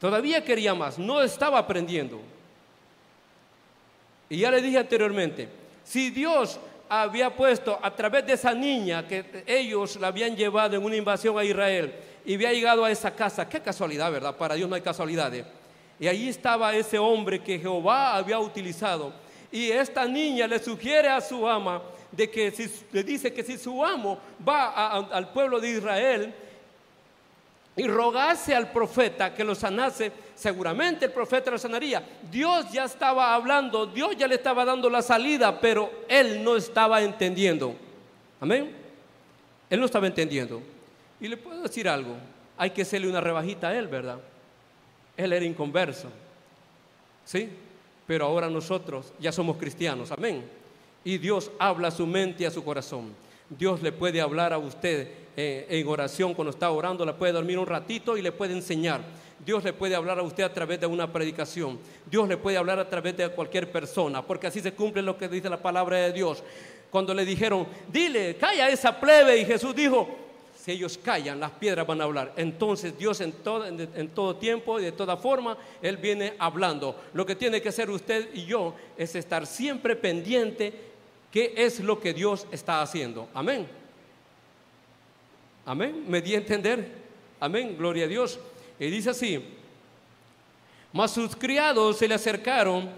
Todavía 0.00 0.44
quería 0.44 0.74
más. 0.74 0.98
No 0.98 1.22
estaba 1.22 1.58
aprendiendo. 1.58 2.20
Y 4.28 4.38
ya 4.38 4.50
le 4.50 4.60
dije 4.60 4.78
anteriormente, 4.78 5.48
si 5.84 6.10
Dios 6.10 6.58
había 6.88 7.34
puesto 7.34 7.78
a 7.80 7.94
través 7.94 8.26
de 8.26 8.34
esa 8.34 8.52
niña 8.54 9.06
que 9.06 9.44
ellos 9.46 9.96
la 9.96 10.08
habían 10.08 10.36
llevado 10.36 10.76
en 10.76 10.84
una 10.84 10.96
invasión 10.96 11.38
a 11.38 11.44
Israel 11.44 11.94
y 12.24 12.34
había 12.34 12.52
llegado 12.52 12.84
a 12.84 12.90
esa 12.90 13.14
casa. 13.14 13.48
Qué 13.48 13.60
casualidad, 13.60 14.10
¿verdad? 14.10 14.36
Para 14.36 14.54
Dios 14.54 14.68
no 14.68 14.74
hay 14.74 14.82
casualidades. 14.82 15.44
Y 15.98 16.06
ahí 16.06 16.28
estaba 16.28 16.74
ese 16.74 16.98
hombre 16.98 17.40
que 17.40 17.58
Jehová 17.58 18.16
había 18.16 18.38
utilizado. 18.38 19.12
Y 19.50 19.70
esta 19.70 20.06
niña 20.06 20.46
le 20.46 20.58
sugiere 20.58 21.08
a 21.08 21.20
su 21.20 21.48
ama 21.48 21.82
de 22.10 22.30
que 22.30 22.50
si, 22.50 22.70
le 22.92 23.02
dice 23.02 23.32
que 23.32 23.42
si 23.42 23.58
su 23.58 23.84
amo 23.84 24.18
va 24.46 24.90
al 24.98 25.32
pueblo 25.32 25.60
de 25.60 25.70
Israel 25.70 26.34
y 27.76 27.86
rogase 27.88 28.54
al 28.54 28.70
profeta 28.70 29.34
que 29.34 29.42
lo 29.42 29.54
sanase, 29.54 30.12
seguramente 30.34 31.06
el 31.06 31.12
profeta 31.12 31.50
lo 31.50 31.58
sanaría. 31.58 32.04
Dios 32.30 32.70
ya 32.70 32.84
estaba 32.84 33.34
hablando, 33.34 33.86
Dios 33.86 34.16
ya 34.16 34.28
le 34.28 34.36
estaba 34.36 34.64
dando 34.64 34.88
la 34.88 35.02
salida, 35.02 35.60
pero 35.60 35.90
él 36.08 36.42
no 36.44 36.56
estaba 36.56 37.02
entendiendo. 37.02 37.74
Amén. 38.40 38.70
Él 39.68 39.80
no 39.80 39.86
estaba 39.86 40.06
entendiendo. 40.06 40.62
Y 41.20 41.26
le 41.26 41.36
puedo 41.36 41.62
decir 41.62 41.88
algo, 41.88 42.14
hay 42.56 42.70
que 42.70 42.82
hacerle 42.82 43.08
una 43.08 43.20
rebajita 43.20 43.68
a 43.68 43.76
él, 43.76 43.88
¿verdad? 43.88 44.20
Él 45.16 45.32
era 45.32 45.44
inconverso. 45.44 46.08
¿Sí? 47.24 47.48
Pero 48.06 48.26
ahora 48.26 48.48
nosotros 48.48 49.12
ya 49.18 49.32
somos 49.32 49.56
cristianos. 49.56 50.12
Amén. 50.12 50.44
Y 51.02 51.18
Dios 51.18 51.50
habla 51.58 51.88
a 51.88 51.90
su 51.90 52.06
mente 52.06 52.44
y 52.44 52.46
a 52.46 52.50
su 52.50 52.62
corazón. 52.62 53.12
Dios 53.48 53.82
le 53.82 53.92
puede 53.92 54.20
hablar 54.20 54.52
a 54.52 54.58
usted 54.58 55.23
eh, 55.36 55.66
en 55.68 55.88
oración 55.88 56.34
cuando 56.34 56.50
está 56.50 56.70
orando, 56.70 57.04
le 57.04 57.12
puede 57.12 57.32
dormir 57.32 57.58
un 57.58 57.66
ratito 57.66 58.16
y 58.16 58.22
le 58.22 58.32
puede 58.32 58.54
enseñar. 58.54 59.00
Dios 59.44 59.62
le 59.62 59.72
puede 59.72 59.94
hablar 59.94 60.18
a 60.18 60.22
usted 60.22 60.44
a 60.44 60.52
través 60.52 60.80
de 60.80 60.86
una 60.86 61.12
predicación. 61.12 61.78
Dios 62.10 62.28
le 62.28 62.36
puede 62.36 62.56
hablar 62.56 62.78
a 62.78 62.88
través 62.88 63.16
de 63.16 63.28
cualquier 63.28 63.70
persona, 63.70 64.22
porque 64.22 64.46
así 64.46 64.60
se 64.60 64.72
cumple 64.72 65.02
lo 65.02 65.18
que 65.18 65.28
dice 65.28 65.50
la 65.50 65.60
palabra 65.60 65.98
de 65.98 66.12
Dios. 66.12 66.42
Cuando 66.90 67.12
le 67.12 67.24
dijeron, 67.24 67.66
dile, 67.92 68.36
calla 68.36 68.68
esa 68.68 68.98
plebe, 68.98 69.36
y 69.36 69.44
Jesús 69.44 69.74
dijo, 69.74 70.08
si 70.64 70.72
ellos 70.72 70.96
callan, 70.96 71.40
las 71.40 71.50
piedras 71.50 71.86
van 71.86 72.00
a 72.00 72.04
hablar. 72.04 72.32
Entonces 72.36 72.96
Dios 72.96 73.20
en 73.20 73.32
todo, 73.32 73.66
en, 73.66 74.08
todo 74.08 74.36
tiempo 74.36 74.80
y 74.80 74.84
de 74.84 74.92
toda 74.92 75.18
forma, 75.18 75.58
Él 75.82 75.98
viene 75.98 76.34
hablando. 76.38 76.98
Lo 77.12 77.26
que 77.26 77.34
tiene 77.34 77.60
que 77.60 77.68
hacer 77.68 77.90
usted 77.90 78.30
y 78.32 78.46
yo 78.46 78.74
es 78.96 79.14
estar 79.14 79.46
siempre 79.46 79.94
pendiente 79.94 80.72
qué 81.30 81.52
es 81.54 81.80
lo 81.80 82.00
que 82.00 82.14
Dios 82.14 82.46
está 82.50 82.80
haciendo. 82.80 83.28
Amén. 83.34 83.66
Amén. 85.66 86.04
¿Me 86.08 86.20
di 86.20 86.34
a 86.34 86.38
entender? 86.38 86.92
Amén. 87.40 87.76
Gloria 87.76 88.04
a 88.04 88.08
Dios. 88.08 88.38
Y 88.78 88.86
dice 88.86 89.10
así, 89.10 89.42
mas 90.92 91.12
sus 91.12 91.34
criados 91.36 91.98
se 91.98 92.08
le 92.08 92.14
acercaron 92.14 92.90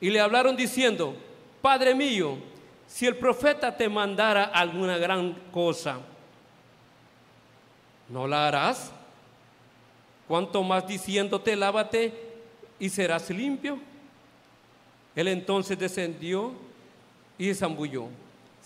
y 0.00 0.10
le 0.10 0.20
hablaron 0.20 0.56
diciendo, 0.56 1.14
Padre 1.60 1.94
mío, 1.94 2.38
si 2.86 3.06
el 3.06 3.16
profeta 3.16 3.76
te 3.76 3.88
mandara 3.88 4.44
alguna 4.44 4.96
gran 4.98 5.34
cosa, 5.52 6.00
¿no 8.08 8.26
la 8.26 8.48
harás? 8.48 8.92
¿Cuánto 10.28 10.62
más 10.62 10.86
diciéndote, 10.86 11.56
lávate 11.56 12.12
y 12.78 12.88
serás 12.88 13.30
limpio? 13.30 13.78
Él 15.14 15.28
entonces 15.28 15.78
descendió 15.78 16.52
y 17.38 17.54
zambulló 17.54 18.08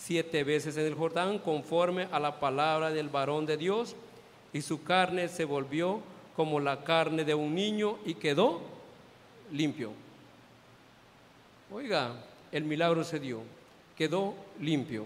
siete 0.02 0.44
veces 0.44 0.76
en 0.78 0.86
el 0.86 0.94
Jordán 0.94 1.38
conforme 1.38 2.08
a 2.10 2.18
la 2.18 2.40
palabra 2.40 2.90
del 2.90 3.10
varón 3.10 3.44
de 3.44 3.58
Dios 3.58 3.94
y 4.52 4.62
su 4.62 4.82
carne 4.82 5.28
se 5.28 5.44
volvió 5.44 6.00
como 6.34 6.58
la 6.58 6.82
carne 6.84 7.24
de 7.24 7.34
un 7.34 7.54
niño 7.54 7.98
y 8.06 8.14
quedó 8.14 8.62
limpio. 9.52 9.92
Oiga, 11.70 12.14
el 12.50 12.64
milagro 12.64 13.04
se 13.04 13.20
dio, 13.20 13.42
quedó 13.96 14.34
limpio. 14.58 15.04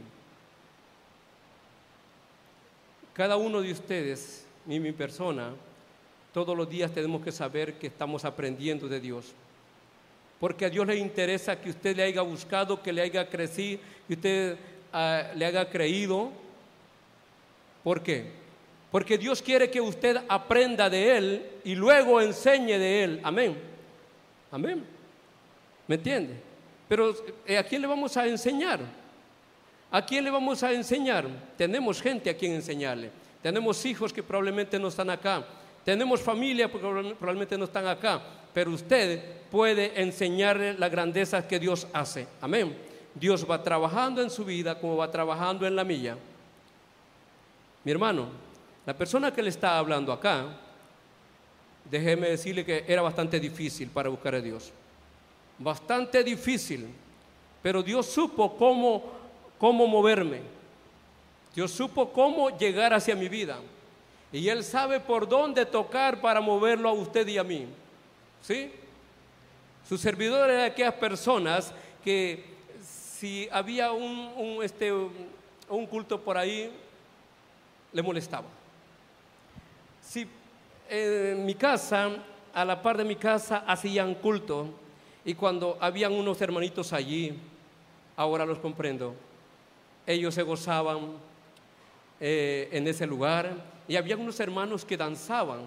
Cada 3.12 3.36
uno 3.36 3.60
de 3.62 3.72
ustedes, 3.72 4.46
y 4.66 4.78
mi 4.78 4.92
persona, 4.92 5.50
todos 6.32 6.56
los 6.56 6.68
días 6.68 6.92
tenemos 6.92 7.22
que 7.22 7.32
saber 7.32 7.74
que 7.74 7.88
estamos 7.88 8.24
aprendiendo 8.24 8.88
de 8.88 9.00
Dios. 9.00 9.32
Porque 10.38 10.66
a 10.66 10.70
Dios 10.70 10.86
le 10.86 10.96
interesa 10.96 11.60
que 11.60 11.70
usted 11.70 11.96
le 11.96 12.04
haya 12.04 12.22
buscado, 12.22 12.80
que 12.82 12.92
le 12.92 13.02
haya 13.02 13.28
crecido, 13.28 13.80
que 14.06 14.14
usted 14.14 14.58
ah, 14.94 15.32
le 15.34 15.44
haya 15.44 15.68
creído. 15.68 16.30
¿Por 17.82 18.02
qué? 18.02 18.30
Porque 18.90 19.18
Dios 19.18 19.42
quiere 19.42 19.70
que 19.70 19.80
usted 19.80 20.16
aprenda 20.28 20.88
de 20.88 21.16
Él 21.16 21.46
y 21.64 21.74
luego 21.74 22.20
enseñe 22.20 22.78
de 22.78 23.04
Él. 23.04 23.20
Amén. 23.22 23.56
Amén. 24.52 24.84
¿Me 25.88 25.96
entiende? 25.96 26.34
Pero 26.88 27.14
eh, 27.44 27.58
¿a 27.58 27.64
quién 27.64 27.82
le 27.82 27.88
vamos 27.88 28.16
a 28.16 28.26
enseñar? 28.26 28.80
¿A 29.90 30.06
quién 30.06 30.24
le 30.24 30.30
vamos 30.30 30.62
a 30.62 30.72
enseñar? 30.72 31.26
Tenemos 31.56 32.00
gente 32.00 32.30
a 32.30 32.36
quien 32.36 32.52
enseñarle. 32.52 33.10
Tenemos 33.42 33.84
hijos 33.84 34.12
que 34.12 34.22
probablemente 34.22 34.78
no 34.78 34.88
están 34.88 35.10
acá. 35.10 35.44
Tenemos 35.84 36.22
familia 36.22 36.70
que 36.70 36.78
probablemente 36.78 37.58
no 37.58 37.64
están 37.64 37.86
acá. 37.86 38.22
Pero 38.52 38.70
usted 38.70 39.20
puede 39.50 40.00
enseñarle 40.00 40.74
la 40.74 40.88
grandeza 40.88 41.46
que 41.46 41.58
Dios 41.58 41.86
hace. 41.92 42.26
Amén. 42.40 42.93
Dios 43.14 43.48
va 43.48 43.62
trabajando 43.62 44.22
en 44.22 44.30
su 44.30 44.44
vida 44.44 44.78
como 44.78 44.96
va 44.96 45.10
trabajando 45.10 45.66
en 45.66 45.76
la 45.76 45.84
mía. 45.84 46.16
Mi 47.84 47.92
hermano, 47.92 48.28
la 48.86 48.94
persona 48.94 49.32
que 49.32 49.42
le 49.42 49.50
está 49.50 49.78
hablando 49.78 50.12
acá, 50.12 50.46
déjeme 51.90 52.30
decirle 52.30 52.64
que 52.64 52.84
era 52.88 53.02
bastante 53.02 53.38
difícil 53.38 53.88
para 53.90 54.08
buscar 54.08 54.34
a 54.34 54.40
Dios. 54.40 54.72
Bastante 55.58 56.24
difícil. 56.24 56.88
Pero 57.62 57.82
Dios 57.82 58.06
supo 58.06 58.56
cómo 58.56 59.24
cómo 59.58 59.86
moverme. 59.86 60.42
Dios 61.54 61.70
supo 61.70 62.12
cómo 62.12 62.50
llegar 62.58 62.92
hacia 62.92 63.14
mi 63.14 63.28
vida. 63.28 63.58
Y 64.32 64.48
Él 64.48 64.64
sabe 64.64 65.00
por 65.00 65.28
dónde 65.28 65.64
tocar 65.64 66.20
para 66.20 66.40
moverlo 66.40 66.88
a 66.88 66.92
usted 66.92 67.26
y 67.28 67.38
a 67.38 67.44
mí. 67.44 67.66
¿Sí? 68.42 68.70
Su 69.88 69.96
servidor 69.96 70.50
era 70.50 70.60
de 70.60 70.66
aquellas 70.66 70.94
personas 70.94 71.72
que 72.04 72.44
si 73.24 73.48
había 73.50 73.90
un, 73.90 74.58
este, 74.62 74.92
un 74.92 75.86
culto 75.86 76.20
por 76.20 76.36
ahí, 76.36 76.70
le 77.90 78.02
molestaba. 78.02 78.44
Si 80.02 80.28
en 80.90 81.46
mi 81.46 81.54
casa, 81.54 82.10
a 82.52 82.64
la 82.66 82.82
par 82.82 82.98
de 82.98 83.04
mi 83.04 83.16
casa, 83.16 83.64
hacían 83.66 84.14
culto. 84.16 84.68
Y 85.24 85.32
cuando 85.32 85.78
habían 85.80 86.12
unos 86.12 86.38
hermanitos 86.42 86.92
allí, 86.92 87.34
ahora 88.14 88.44
los 88.44 88.58
comprendo, 88.58 89.14
ellos 90.06 90.34
se 90.34 90.42
gozaban 90.42 91.12
eh, 92.20 92.68
en 92.72 92.86
ese 92.86 93.06
lugar 93.06 93.54
y 93.88 93.96
había 93.96 94.18
unos 94.18 94.38
hermanos 94.38 94.84
que 94.84 94.98
danzaban. 94.98 95.60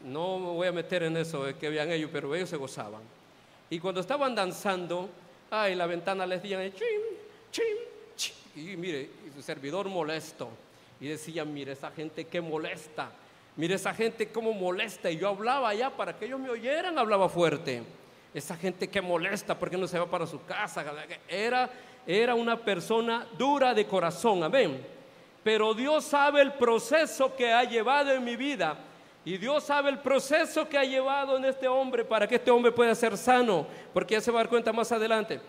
No 0.00 0.40
me 0.40 0.46
voy 0.46 0.66
a 0.66 0.72
meter 0.72 1.04
en 1.04 1.16
eso, 1.16 1.44
que 1.60 1.68
vean 1.68 1.92
ellos, 1.92 2.10
pero 2.12 2.34
ellos 2.34 2.48
se 2.48 2.56
gozaban. 2.56 3.02
Y 3.70 3.78
cuando 3.78 4.00
estaban 4.00 4.34
danzando, 4.34 5.08
ay, 5.52 5.74
la 5.74 5.86
ventana 5.86 6.26
les 6.26 6.42
decían, 6.42 6.72
chim, 6.72 6.86
chim, 7.50 7.64
chim. 8.16 8.34
Y 8.56 8.76
mire, 8.76 9.10
y 9.28 9.30
su 9.34 9.42
servidor 9.42 9.86
molesto. 9.88 10.48
Y 10.98 11.08
decía, 11.08 11.44
mire, 11.44 11.72
esa 11.72 11.90
gente 11.90 12.24
que 12.24 12.40
molesta. 12.40 13.10
Mire, 13.56 13.74
esa 13.74 13.92
gente 13.92 14.28
cómo 14.28 14.54
molesta. 14.54 15.10
Y 15.10 15.18
yo 15.18 15.28
hablaba 15.28 15.68
allá 15.68 15.90
para 15.90 16.16
que 16.16 16.24
ellos 16.24 16.40
me 16.40 16.48
oyeran, 16.48 16.98
hablaba 16.98 17.28
fuerte. 17.28 17.82
Esa 18.32 18.56
gente 18.56 18.88
que 18.88 19.02
molesta 19.02 19.58
porque 19.58 19.76
no 19.76 19.86
se 19.86 19.98
va 19.98 20.06
para 20.06 20.26
su 20.26 20.42
casa. 20.46 20.84
Era, 21.28 21.68
era 22.06 22.34
una 22.34 22.56
persona 22.56 23.26
dura 23.36 23.74
de 23.74 23.86
corazón, 23.86 24.42
amén. 24.42 24.82
Pero 25.44 25.74
Dios 25.74 26.04
sabe 26.04 26.40
el 26.40 26.54
proceso 26.54 27.36
que 27.36 27.52
ha 27.52 27.64
llevado 27.64 28.12
en 28.12 28.24
mi 28.24 28.36
vida. 28.36 28.78
Y 29.24 29.38
Dios 29.38 29.62
sabe 29.62 29.90
el 29.90 30.00
proceso 30.00 30.68
que 30.68 30.76
ha 30.76 30.84
llevado 30.84 31.36
en 31.36 31.44
este 31.44 31.68
hombre 31.68 32.04
para 32.04 32.26
que 32.26 32.34
este 32.36 32.50
hombre 32.50 32.72
pueda 32.72 32.94
ser 32.94 33.16
sano, 33.16 33.66
porque 33.92 34.14
ya 34.14 34.20
se 34.20 34.32
va 34.32 34.40
a 34.40 34.42
dar 34.42 34.50
cuenta 34.50 34.72
más 34.72 34.90
adelante. 34.90 35.40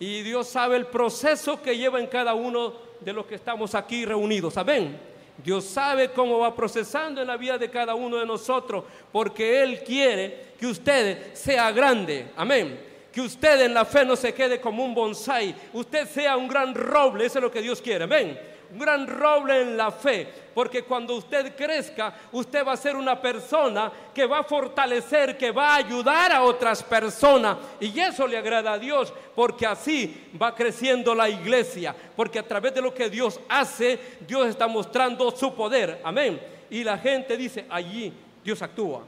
Y 0.00 0.22
Dios 0.22 0.48
sabe 0.48 0.76
el 0.76 0.86
proceso 0.86 1.62
que 1.62 1.76
lleva 1.76 2.00
en 2.00 2.08
cada 2.08 2.34
uno 2.34 2.72
de 3.00 3.12
los 3.12 3.26
que 3.26 3.36
estamos 3.36 3.74
aquí 3.74 4.04
reunidos. 4.04 4.56
Amén. 4.56 4.98
Dios 5.44 5.64
sabe 5.64 6.10
cómo 6.10 6.38
va 6.38 6.54
procesando 6.54 7.20
en 7.20 7.28
la 7.28 7.36
vida 7.36 7.56
de 7.56 7.70
cada 7.70 7.94
uno 7.94 8.16
de 8.16 8.26
nosotros, 8.26 8.84
porque 9.12 9.62
Él 9.62 9.84
quiere 9.84 10.54
que 10.58 10.66
usted 10.66 11.32
sea 11.34 11.70
grande. 11.70 12.30
Amén. 12.36 12.88
Que 13.12 13.20
usted 13.20 13.62
en 13.62 13.74
la 13.74 13.84
fe 13.84 14.04
no 14.04 14.16
se 14.16 14.34
quede 14.34 14.60
como 14.60 14.84
un 14.84 14.94
bonsai, 14.94 15.54
usted 15.72 16.06
sea 16.08 16.36
un 16.36 16.48
gran 16.48 16.74
roble, 16.74 17.26
eso 17.26 17.38
es 17.38 17.42
lo 17.42 17.50
que 17.50 17.62
Dios 17.62 17.80
quiere. 17.80 18.04
Amén 18.04 18.50
un 18.72 18.78
gran 18.78 19.06
roble 19.06 19.62
en 19.62 19.76
la 19.76 19.90
fe, 19.90 20.26
porque 20.54 20.82
cuando 20.82 21.16
usted 21.16 21.54
crezca, 21.56 22.14
usted 22.32 22.64
va 22.64 22.72
a 22.72 22.76
ser 22.76 22.96
una 22.96 23.20
persona 23.20 23.90
que 24.14 24.26
va 24.26 24.40
a 24.40 24.44
fortalecer, 24.44 25.36
que 25.36 25.50
va 25.50 25.74
a 25.74 25.76
ayudar 25.76 26.32
a 26.32 26.42
otras 26.42 26.82
personas. 26.82 27.56
Y 27.80 27.98
eso 27.98 28.26
le 28.26 28.38
agrada 28.38 28.72
a 28.72 28.78
Dios, 28.78 29.12
porque 29.34 29.66
así 29.66 30.30
va 30.40 30.54
creciendo 30.54 31.14
la 31.14 31.28
iglesia, 31.28 31.94
porque 32.14 32.38
a 32.38 32.46
través 32.46 32.74
de 32.74 32.82
lo 32.82 32.94
que 32.94 33.10
Dios 33.10 33.40
hace, 33.48 33.98
Dios 34.26 34.48
está 34.48 34.68
mostrando 34.68 35.30
su 35.32 35.54
poder. 35.54 36.00
Amén. 36.04 36.40
Y 36.70 36.84
la 36.84 36.98
gente 36.98 37.36
dice, 37.36 37.66
allí 37.68 38.12
Dios 38.44 38.62
actúa, 38.62 39.02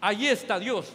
allí 0.00 0.28
está 0.28 0.58
Dios. 0.58 0.92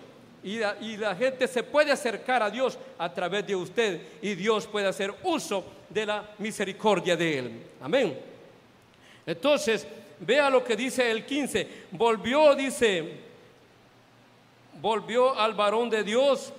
Y 0.47 0.95
la, 0.95 1.13
gente 1.13 1.45
se 1.45 1.61
puede 1.61 1.91
acercar 1.91 2.41
a 2.41 2.49
Dios 2.49 2.77
a 2.97 3.13
través 3.13 3.45
de 3.45 3.53
usted 3.53 3.99
y 4.21 4.33
Dios 4.33 4.65
puede 4.65 4.87
hacer 4.87 5.13
uso 5.23 5.65
de 5.89 6.05
la 6.05 6.23
misericordia 6.37 7.17
de 7.17 7.37
Él. 7.37 7.63
Amén. 7.81 8.17
Entonces, 9.25 9.85
vea 10.21 10.49
lo 10.49 10.63
que 10.63 10.77
dice 10.77 11.11
el 11.11 11.25
15. 11.25 11.67
Volvió, 11.91 12.55
dice, 12.55 13.11
volvió 14.79 15.37
al 15.37 15.53
varón 15.53 15.89
de 15.89 16.01
Dios, 16.01 16.53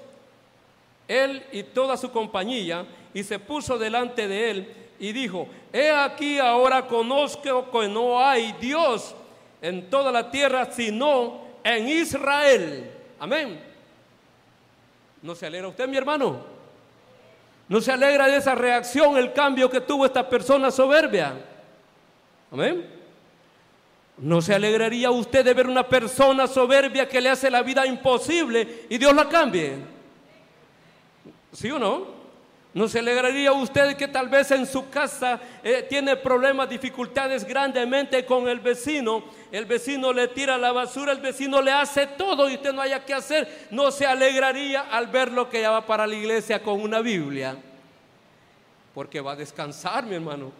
él 1.06 1.42
y 1.50 1.62
toda 1.62 1.96
su 1.96 2.12
compañía, 2.12 2.84
y 3.14 3.24
se 3.24 3.38
puso 3.38 3.78
delante 3.78 4.28
de 4.28 4.50
él 4.50 4.74
y 4.98 5.12
dijo, 5.12 5.48
he 5.72 5.90
aquí 5.90 6.38
ahora 6.38 6.86
conozco 6.86 7.70
que 7.70 7.88
no 7.88 8.22
hay 8.22 8.52
Dios 8.60 9.14
en 9.62 9.88
toda 9.88 10.12
la 10.12 10.30
tierra 10.30 10.70
sino 10.70 11.40
en 11.64 11.88
Israel. 11.88 12.90
Amén. 13.18 13.67
¿No 15.22 15.34
se 15.34 15.46
alegra 15.46 15.68
usted, 15.68 15.88
mi 15.88 15.96
hermano? 15.96 16.44
¿No 17.68 17.80
se 17.80 17.92
alegra 17.92 18.26
de 18.26 18.36
esa 18.36 18.54
reacción, 18.54 19.16
el 19.16 19.32
cambio 19.32 19.68
que 19.68 19.80
tuvo 19.80 20.06
esta 20.06 20.28
persona 20.28 20.70
soberbia? 20.70 21.34
Amén. 22.50 22.86
¿No 24.18 24.40
se 24.42 24.54
alegraría 24.54 25.10
usted 25.10 25.44
de 25.44 25.54
ver 25.54 25.66
una 25.66 25.86
persona 25.86 26.46
soberbia 26.46 27.08
que 27.08 27.20
le 27.20 27.28
hace 27.28 27.50
la 27.50 27.62
vida 27.62 27.86
imposible 27.86 28.86
y 28.88 28.98
Dios 28.98 29.14
la 29.14 29.28
cambie? 29.28 29.76
¿Sí 31.52 31.70
o 31.70 31.78
no? 31.78 32.17
¿No 32.78 32.86
se 32.86 33.00
alegraría 33.00 33.50
usted 33.52 33.96
que 33.96 34.06
tal 34.06 34.28
vez 34.28 34.52
en 34.52 34.64
su 34.64 34.88
casa 34.88 35.40
eh, 35.64 35.84
tiene 35.88 36.14
problemas, 36.14 36.68
dificultades 36.68 37.44
grandemente 37.44 38.24
con 38.24 38.46
el 38.46 38.60
vecino? 38.60 39.24
El 39.50 39.64
vecino 39.64 40.12
le 40.12 40.28
tira 40.28 40.56
la 40.56 40.70
basura, 40.70 41.10
el 41.10 41.20
vecino 41.20 41.60
le 41.60 41.72
hace 41.72 42.06
todo 42.06 42.48
y 42.48 42.54
usted 42.54 42.72
no 42.72 42.80
haya 42.80 43.04
que 43.04 43.12
hacer. 43.12 43.66
¿No 43.72 43.90
se 43.90 44.06
alegraría 44.06 44.82
al 44.82 45.08
ver 45.08 45.32
lo 45.32 45.50
que 45.50 45.60
ya 45.60 45.72
va 45.72 45.84
para 45.84 46.06
la 46.06 46.14
iglesia 46.14 46.62
con 46.62 46.80
una 46.80 47.00
Biblia? 47.00 47.56
Porque 48.94 49.20
va 49.20 49.32
a 49.32 49.36
descansar, 49.36 50.06
mi 50.06 50.14
hermano. 50.14 50.52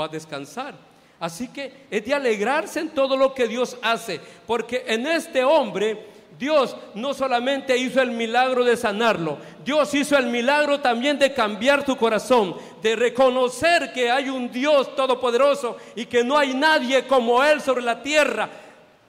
Va 0.00 0.06
a 0.06 0.08
descansar. 0.08 0.72
Así 1.20 1.48
que 1.48 1.84
es 1.90 2.02
de 2.02 2.14
alegrarse 2.14 2.80
en 2.80 2.88
todo 2.88 3.14
lo 3.14 3.34
que 3.34 3.46
Dios 3.46 3.76
hace. 3.82 4.22
Porque 4.46 4.84
en 4.86 5.06
este 5.06 5.44
hombre 5.44 6.15
Dios 6.38 6.76
no 6.94 7.14
solamente 7.14 7.76
hizo 7.76 8.02
el 8.02 8.10
milagro 8.10 8.62
de 8.62 8.76
sanarlo, 8.76 9.38
Dios 9.64 9.94
hizo 9.94 10.18
el 10.18 10.26
milagro 10.26 10.80
también 10.80 11.18
de 11.18 11.32
cambiar 11.32 11.84
tu 11.84 11.96
corazón, 11.96 12.56
de 12.82 12.94
reconocer 12.94 13.92
que 13.92 14.10
hay 14.10 14.28
un 14.28 14.50
Dios 14.50 14.94
todopoderoso 14.94 15.76
y 15.94 16.06
que 16.06 16.22
no 16.22 16.36
hay 16.36 16.52
nadie 16.54 17.06
como 17.06 17.42
Él 17.42 17.60
sobre 17.60 17.82
la 17.82 18.02
tierra. 18.02 18.48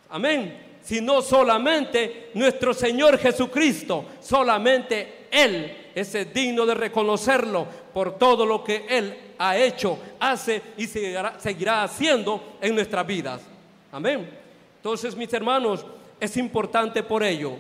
Amén. 0.09 0.65
Sino 0.81 1.21
solamente 1.21 2.31
nuestro 2.33 2.73
Señor 2.73 3.17
Jesucristo, 3.17 4.05
solamente 4.21 5.27
Él 5.29 5.89
es 5.93 6.33
digno 6.33 6.65
de 6.65 6.75
reconocerlo 6.75 7.67
por 7.93 8.17
todo 8.17 8.45
lo 8.45 8.63
que 8.63 8.85
Él 8.87 9.17
ha 9.37 9.57
hecho, 9.57 9.99
hace 10.19 10.61
y 10.77 10.87
seguirá, 10.87 11.37
seguirá 11.39 11.83
haciendo 11.83 12.57
en 12.61 12.73
nuestras 12.73 13.05
vidas. 13.05 13.41
Amén. 13.91 14.29
Entonces, 14.77 15.15
mis 15.15 15.33
hermanos, 15.33 15.85
es 16.19 16.37
importante 16.37 17.03
por 17.03 17.23
ello. 17.23 17.57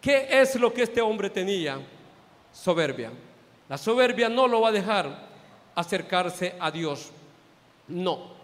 ¿Qué 0.00 0.28
es 0.30 0.54
lo 0.56 0.72
que 0.72 0.82
este 0.82 1.00
hombre 1.00 1.30
tenía? 1.30 1.78
Soberbia. 2.52 3.10
La 3.68 3.76
soberbia 3.76 4.28
no 4.28 4.46
lo 4.46 4.60
va 4.60 4.68
a 4.68 4.72
dejar 4.72 5.28
acercarse 5.74 6.54
a 6.58 6.70
Dios. 6.70 7.10
No. 7.88 8.38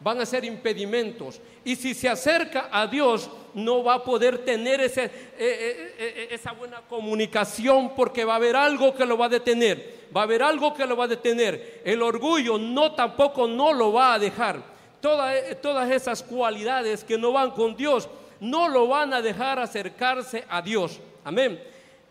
Van 0.00 0.20
a 0.20 0.26
ser 0.26 0.44
impedimentos. 0.44 1.40
Y 1.64 1.76
si 1.76 1.94
se 1.94 2.08
acerca 2.08 2.68
a 2.72 2.86
Dios, 2.86 3.30
no 3.54 3.84
va 3.84 3.94
a 3.94 4.04
poder 4.04 4.38
tener 4.38 4.80
ese, 4.80 5.04
eh, 5.04 5.10
eh, 5.38 5.94
eh, 5.98 6.28
esa 6.30 6.52
buena 6.52 6.80
comunicación 6.88 7.94
porque 7.94 8.24
va 8.24 8.34
a 8.34 8.36
haber 8.36 8.56
algo 8.56 8.94
que 8.94 9.06
lo 9.06 9.18
va 9.18 9.26
a 9.26 9.30
detener. 9.30 10.02
Va 10.14 10.22
a 10.22 10.24
haber 10.24 10.42
algo 10.42 10.74
que 10.74 10.86
lo 10.86 10.96
va 10.96 11.04
a 11.04 11.08
detener. 11.08 11.82
El 11.84 12.02
orgullo 12.02 12.58
no 12.58 12.92
tampoco 12.94 13.46
no 13.46 13.72
lo 13.72 13.92
va 13.92 14.14
a 14.14 14.18
dejar. 14.18 14.72
todas 15.00 15.90
esas 15.90 16.22
cualidades 16.22 17.02
que 17.02 17.18
no 17.18 17.32
van 17.32 17.50
con 17.50 17.76
Dios 17.76 18.08
no 18.42 18.68
lo 18.68 18.88
van 18.88 19.14
a 19.14 19.22
dejar 19.22 19.60
acercarse 19.60 20.44
a 20.48 20.60
Dios. 20.60 20.98
Amén. 21.24 21.62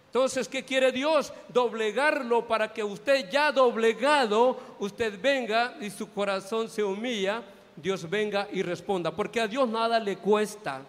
Entonces, 0.06 0.48
¿qué 0.48 0.64
quiere 0.64 0.94
Dios? 0.94 1.34
Doblegarlo 1.50 2.48
para 2.48 2.72
que 2.72 2.84
usted 2.84 3.30
ya 3.30 3.52
doblegado, 3.52 4.58
usted 4.80 5.20
venga 5.22 5.76
y 5.82 5.90
su 5.90 6.10
corazón 6.10 6.70
se 6.70 6.84
humilla, 6.84 7.44
Dios 7.76 8.10
venga 8.10 8.48
y 8.50 8.62
responda. 8.62 9.12
Porque 9.12 9.42
a 9.42 9.48
Dios 9.48 9.68
nada 9.68 10.00
le 10.00 10.18
cuesta 10.18 10.82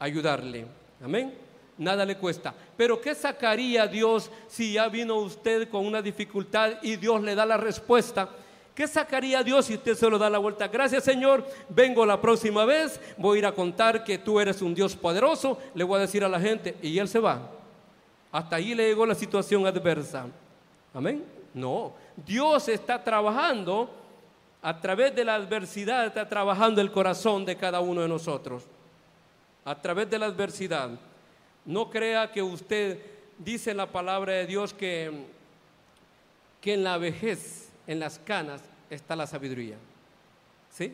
ayudarle. 0.00 0.66
Amén. 1.02 1.34
Nada 1.78 2.04
le 2.04 2.16
cuesta. 2.16 2.52
Pero 2.76 3.00
¿qué 3.00 3.14
sacaría 3.14 3.86
Dios 3.86 4.28
si 4.48 4.72
ya 4.72 4.88
vino 4.88 5.16
usted 5.16 5.68
con 5.68 5.86
una 5.86 6.02
dificultad 6.02 6.82
y 6.82 6.96
Dios 6.96 7.22
le 7.22 7.36
da 7.36 7.46
la 7.46 7.56
respuesta? 7.56 8.28
¿Qué 8.80 8.88
sacaría 8.88 9.42
Dios 9.42 9.66
si 9.66 9.74
usted 9.74 9.94
se 9.94 10.08
lo 10.08 10.16
da 10.16 10.30
la 10.30 10.38
vuelta? 10.38 10.66
Gracias 10.66 11.04
Señor, 11.04 11.46
vengo 11.68 12.06
la 12.06 12.18
próxima 12.18 12.64
vez, 12.64 12.98
voy 13.18 13.36
a 13.36 13.38
ir 13.40 13.44
a 13.44 13.52
contar 13.52 14.04
que 14.04 14.16
tú 14.16 14.40
eres 14.40 14.62
un 14.62 14.74
Dios 14.74 14.96
poderoso, 14.96 15.58
le 15.74 15.84
voy 15.84 15.98
a 15.98 16.00
decir 16.00 16.24
a 16.24 16.30
la 16.30 16.40
gente 16.40 16.74
y 16.80 16.98
él 16.98 17.06
se 17.06 17.18
va. 17.18 17.42
Hasta 18.32 18.56
ahí 18.56 18.74
le 18.74 18.88
llegó 18.88 19.04
la 19.04 19.14
situación 19.14 19.66
adversa. 19.66 20.28
Amén. 20.94 21.22
No, 21.52 21.92
Dios 22.24 22.70
está 22.70 23.04
trabajando 23.04 23.90
a 24.62 24.80
través 24.80 25.14
de 25.14 25.26
la 25.26 25.34
adversidad, 25.34 26.06
está 26.06 26.26
trabajando 26.26 26.80
el 26.80 26.90
corazón 26.90 27.44
de 27.44 27.56
cada 27.56 27.80
uno 27.80 28.00
de 28.00 28.08
nosotros. 28.08 28.64
A 29.62 29.74
través 29.74 30.08
de 30.08 30.18
la 30.18 30.24
adversidad. 30.24 30.88
No 31.66 31.90
crea 31.90 32.32
que 32.32 32.42
usted 32.42 32.98
dice 33.36 33.72
en 33.72 33.76
la 33.76 33.92
palabra 33.92 34.32
de 34.32 34.46
Dios 34.46 34.72
que, 34.72 35.26
que 36.62 36.72
en 36.72 36.82
la 36.82 36.96
vejez, 36.96 37.70
en 37.86 38.00
las 38.00 38.18
canas, 38.18 38.69
está 38.90 39.16
la 39.16 39.26
sabiduría. 39.26 39.76
¿Sí? 40.70 40.92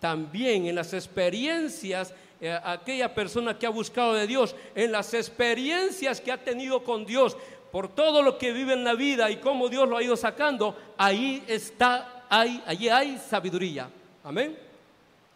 También 0.00 0.66
en 0.66 0.74
las 0.74 0.92
experiencias, 0.92 2.12
eh, 2.40 2.58
aquella 2.64 3.14
persona 3.14 3.56
que 3.56 3.66
ha 3.66 3.70
buscado 3.70 4.14
de 4.14 4.26
Dios, 4.26 4.54
en 4.74 4.90
las 4.90 5.14
experiencias 5.14 6.20
que 6.20 6.32
ha 6.32 6.42
tenido 6.42 6.82
con 6.82 7.06
Dios, 7.06 7.36
por 7.70 7.88
todo 7.88 8.22
lo 8.22 8.36
que 8.36 8.52
vive 8.52 8.74
en 8.74 8.84
la 8.84 8.94
vida 8.94 9.30
y 9.30 9.36
cómo 9.36 9.68
Dios 9.68 9.88
lo 9.88 9.96
ha 9.96 10.02
ido 10.02 10.16
sacando, 10.16 10.76
ahí 10.98 11.42
está, 11.46 12.26
ahí, 12.28 12.62
allí 12.66 12.88
hay 12.88 13.18
sabiduría. 13.18 13.88
Amén. 14.24 14.58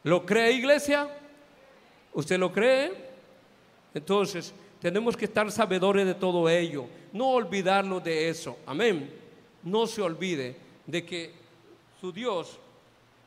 ¿Lo 0.02 0.26
cree 0.26 0.52
iglesia? 0.52 1.08
¿Usted 2.12 2.38
lo 2.38 2.52
cree? 2.52 2.92
Entonces, 3.94 4.52
tenemos 4.80 5.16
que 5.16 5.24
estar 5.24 5.50
sabedores 5.50 6.06
de 6.06 6.14
todo 6.14 6.48
ello, 6.48 6.86
no 7.12 7.30
olvidarnos 7.30 8.04
de 8.04 8.28
eso. 8.28 8.58
Amén. 8.66 9.10
No 9.62 9.86
se 9.86 10.02
olvide 10.02 10.56
de 10.86 11.04
que 11.04 11.45
su 12.00 12.12
Dios 12.12 12.58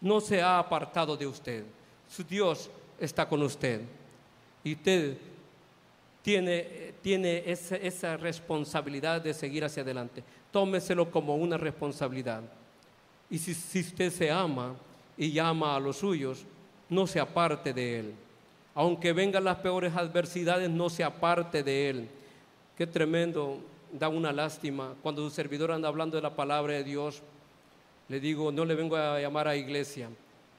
no 0.01 0.21
se 0.21 0.41
ha 0.41 0.59
apartado 0.59 1.17
de 1.17 1.27
usted. 1.27 1.63
Su 2.09 2.23
Dios 2.23 2.69
está 2.99 3.27
con 3.27 3.41
usted. 3.43 3.81
Y 4.63 4.73
usted 4.73 5.17
tiene, 6.21 6.93
tiene 7.01 7.43
esa, 7.45 7.75
esa 7.75 8.17
responsabilidad 8.17 9.21
de 9.21 9.33
seguir 9.33 9.63
hacia 9.63 9.83
adelante. 9.83 10.23
Tómeselo 10.51 11.09
como 11.09 11.35
una 11.35 11.57
responsabilidad. 11.57 12.43
Y 13.29 13.37
si, 13.37 13.53
si 13.53 13.81
usted 13.81 14.11
se 14.11 14.31
ama 14.31 14.75
y 15.17 15.31
llama 15.31 15.75
a 15.75 15.79
los 15.79 15.97
suyos, 15.97 16.45
no 16.89 17.05
se 17.05 17.19
aparte 17.19 17.73
de 17.73 17.99
él. 17.99 18.13
Aunque 18.75 19.13
vengan 19.13 19.43
las 19.43 19.57
peores 19.57 19.95
adversidades, 19.95 20.69
no 20.69 20.89
se 20.89 21.03
aparte 21.03 21.63
de 21.63 21.89
él. 21.89 22.09
Qué 22.77 22.87
tremendo, 22.87 23.59
da 23.91 24.07
una 24.07 24.31
lástima. 24.31 24.95
Cuando 25.03 25.27
su 25.27 25.35
servidor 25.35 25.71
anda 25.71 25.87
hablando 25.87 26.15
de 26.15 26.23
la 26.23 26.35
palabra 26.35 26.73
de 26.73 26.83
Dios, 26.83 27.21
le 28.09 28.19
digo, 28.19 28.51
no 28.51 28.65
le 28.65 28.75
vengo 28.75 28.97
a 28.97 29.19
llamar 29.19 29.47
a 29.47 29.55
iglesia, 29.55 30.09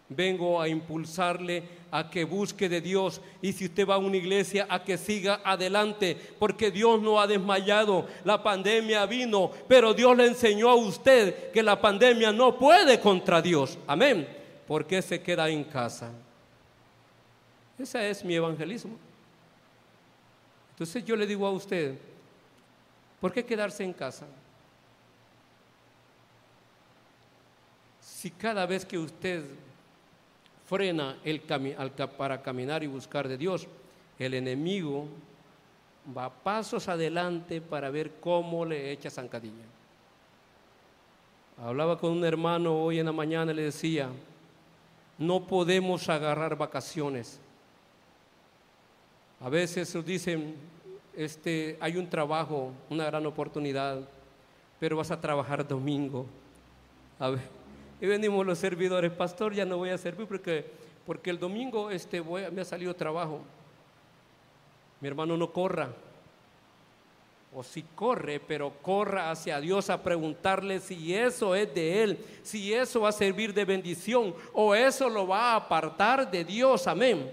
vengo 0.09 0.61
a 0.61 0.69
impulsarle 0.69 1.63
a 1.91 2.09
que 2.09 2.25
busque 2.25 2.69
de 2.69 2.81
Dios 2.81 3.21
y 3.43 3.53
si 3.53 3.67
usted 3.67 3.87
va 3.87 3.97
a 3.97 3.99
una 3.99 4.17
iglesia 4.17 4.67
a 4.69 4.83
que 4.83 4.97
siga 4.97 5.41
adelante, 5.45 6.17
porque 6.39 6.71
Dios 6.71 7.03
no 7.03 7.21
ha 7.21 7.27
desmayado, 7.27 8.07
la 8.25 8.43
pandemia 8.43 9.05
vino, 9.07 9.51
pero 9.69 9.93
Dios 9.93 10.17
le 10.17 10.27
enseñó 10.27 10.71
a 10.71 10.77
usted 10.77 11.51
que 11.51 11.63
la 11.63 11.81
pandemia 11.81 12.33
no 12.33 12.57
puede 12.57 13.01
contra 13.01 13.43
Dios, 13.43 13.79
amén, 13.87 14.29
porque 14.67 15.03
se 15.03 15.21
queda 15.21 15.49
en 15.49 15.65
casa. 15.65 16.13
Ese 17.77 18.11
es 18.11 18.25
mi 18.25 18.35
evangelismo. 18.35 18.97
Entonces 20.73 21.05
yo 21.05 21.17
le 21.17 21.27
digo 21.27 21.47
a 21.47 21.51
usted, 21.51 21.95
¿por 23.21 23.33
qué 23.33 23.45
quedarse 23.45 23.83
en 23.83 23.93
casa? 23.93 24.27
Si 28.21 28.31
cada 28.31 28.67
vez 28.67 28.85
que 28.85 28.99
usted 28.99 29.43
frena 30.67 31.17
el 31.25 31.41
para 31.41 32.43
caminar 32.43 32.83
y 32.83 32.87
buscar 32.87 33.27
de 33.27 33.39
Dios, 33.39 33.67
el 34.19 34.35
enemigo 34.35 35.09
va 36.15 36.29
pasos 36.29 36.87
adelante 36.89 37.63
para 37.63 37.89
ver 37.89 38.13
cómo 38.21 38.67
le 38.67 38.93
echa 38.93 39.09
zancadilla. 39.09 39.65
Hablaba 41.65 41.97
con 41.99 42.13
un 42.13 42.23
hermano 42.23 42.83
hoy 42.83 42.99
en 42.99 43.07
la 43.07 43.13
mañana 43.13 43.53
y 43.53 43.55
le 43.55 43.63
decía, 43.63 44.11
no 45.17 45.47
podemos 45.47 46.07
agarrar 46.11 46.59
vacaciones. 46.59 47.41
A 49.41 49.49
veces 49.49 49.95
nos 49.95 50.05
dicen, 50.05 50.57
este, 51.17 51.79
hay 51.81 51.97
un 51.97 52.11
trabajo, 52.11 52.71
una 52.91 53.07
gran 53.07 53.25
oportunidad, 53.25 53.99
pero 54.79 54.99
vas 54.99 55.11
a 55.11 55.19
trabajar 55.19 55.67
domingo. 55.67 56.27
A 57.19 57.31
ver, 57.31 57.60
y 58.01 58.07
venimos 58.07 58.47
los 58.47 58.59
servidores, 58.59 59.13
pastor, 59.13 59.53
ya 59.53 59.65
no 59.65 59.77
voy 59.77 59.91
a 59.91 59.99
servir 59.99 60.27
porque, 60.27 60.65
porque 61.07 61.29
el 61.29 61.39
domingo 61.39 61.91
este, 61.91 62.23
me 62.23 62.63
ha 62.63 62.65
salido 62.65 62.95
trabajo. 62.95 63.41
Mi 65.01 65.09
hermano 65.09 65.37
no 65.37 65.53
corra. 65.53 65.91
O 67.55 67.63
si 67.63 67.83
corre, 67.83 68.41
pero 68.41 68.73
corra 68.81 69.31
hacia 69.31 69.61
Dios 69.61 69.91
a 69.91 70.03
preguntarle 70.03 70.81
si 70.81 71.15
eso 71.15 71.55
es 71.55 71.75
de 71.75 72.03
Él, 72.03 72.19
si 72.43 72.73
eso 72.73 73.01
va 73.01 73.09
a 73.09 73.13
servir 73.13 73.53
de 73.53 73.65
bendición 73.65 74.35
o 74.53 74.75
eso 74.75 75.09
lo 75.09 75.27
va 75.27 75.53
a 75.53 75.57
apartar 75.57 76.31
de 76.31 76.45
Dios. 76.45 76.87
Amén. 76.87 77.31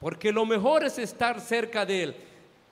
Porque 0.00 0.32
lo 0.32 0.44
mejor 0.44 0.84
es 0.84 0.98
estar 0.98 1.40
cerca 1.40 1.86
de 1.86 2.02
Él. 2.02 2.16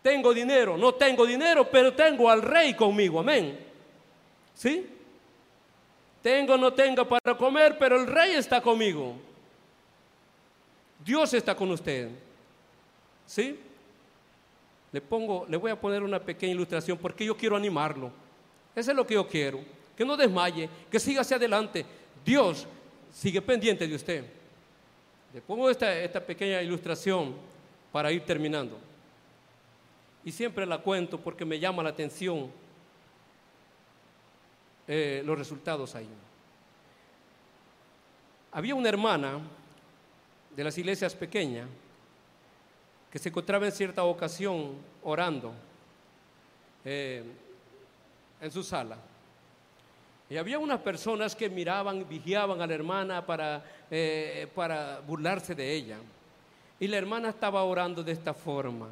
Tengo 0.03 0.35
dinero, 0.35 0.77
no 0.77 0.93
tengo 0.93 1.25
dinero, 1.25 1.71
pero 1.71 1.95
tengo 1.95 2.29
al 2.29 2.43
Rey 2.43 2.75
conmigo. 2.75 3.21
Amén. 3.21 3.59
¿Sí? 4.55 5.00
Tengo 6.23 6.55
o 6.55 6.59
no 6.59 6.73
tengo 6.73 7.07
para 7.07 7.37
comer, 7.37 7.79
pero 7.79 7.97
el 7.97 8.07
rey 8.07 8.35
está 8.35 8.61
conmigo. 8.61 9.15
Dios 11.05 11.33
está 11.33 11.55
con 11.55 11.71
usted. 11.71 12.11
¿Sí? 13.27 13.59
Le 14.93 15.01
pongo, 15.01 15.47
le 15.49 15.57
voy 15.57 15.71
a 15.71 15.81
poner 15.81 16.03
una 16.03 16.19
pequeña 16.19 16.53
ilustración 16.53 16.99
porque 16.99 17.25
yo 17.25 17.37
quiero 17.37 17.57
animarlo. 17.57 18.11
Eso 18.75 18.91
es 18.91 18.97
lo 18.97 19.07
que 19.07 19.15
yo 19.15 19.27
quiero. 19.27 19.61
Que 19.97 20.05
no 20.05 20.17
desmaye, 20.17 20.69
que 20.91 21.01
siga 21.01 21.23
hacia 21.23 21.37
adelante. 21.37 21.87
Dios 22.25 22.67
sigue 23.13 23.41
pendiente 23.41 23.87
de 23.87 23.95
usted. 23.95 24.25
Le 25.33 25.41
pongo 25.41 25.71
esta, 25.71 25.97
esta 25.97 26.21
pequeña 26.21 26.61
ilustración 26.61 27.35
para 27.93 28.13
ir 28.13 28.25
terminando. 28.25 28.79
Y 30.25 30.33
siempre 30.33 30.67
la 30.67 30.79
cuento 30.79 31.19
porque 31.19 31.45
me 31.45 31.59
llama 31.59 31.83
la 31.83 31.91
atención 31.91 32.51
eh, 34.93 35.23
los 35.25 35.39
resultados 35.39 35.95
ahí. 35.95 36.09
Había 38.51 38.75
una 38.75 38.89
hermana 38.89 39.39
de 40.57 40.65
las 40.65 40.77
iglesias 40.79 41.15
pequeñas 41.15 41.69
que 43.09 43.21
se 43.21 43.29
encontraba 43.29 43.67
en 43.67 43.71
cierta 43.71 44.03
ocasión 44.03 44.73
orando 45.05 45.53
eh, 46.85 47.23
en 48.41 48.51
su 48.51 48.65
sala. 48.65 48.97
Y 50.29 50.37
había 50.37 50.59
unas 50.59 50.81
personas 50.81 51.37
que 51.37 51.49
miraban, 51.49 52.09
vigiaban 52.09 52.61
a 52.61 52.67
la 52.67 52.75
hermana 52.75 53.25
para, 53.25 53.65
eh, 53.93 54.49
para 54.57 54.99
burlarse 55.07 55.55
de 55.55 55.73
ella. 55.73 55.99
Y 56.81 56.89
la 56.89 56.97
hermana 56.97 57.29
estaba 57.29 57.63
orando 57.63 58.03
de 58.03 58.11
esta 58.11 58.35
forma. 58.35 58.89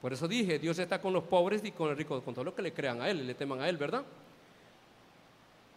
Por 0.00 0.14
eso 0.14 0.26
dije, 0.26 0.58
Dios 0.58 0.78
está 0.78 0.98
con 0.98 1.12
los 1.12 1.24
pobres 1.24 1.62
y 1.62 1.72
con 1.72 1.90
el 1.90 1.96
rico, 1.98 2.22
con 2.22 2.32
todo 2.32 2.44
lo 2.44 2.54
que 2.54 2.62
le 2.62 2.72
crean 2.72 3.02
a 3.02 3.10
Él 3.10 3.26
le 3.26 3.34
teman 3.34 3.60
a 3.60 3.68
Él, 3.68 3.76
¿verdad? 3.76 4.02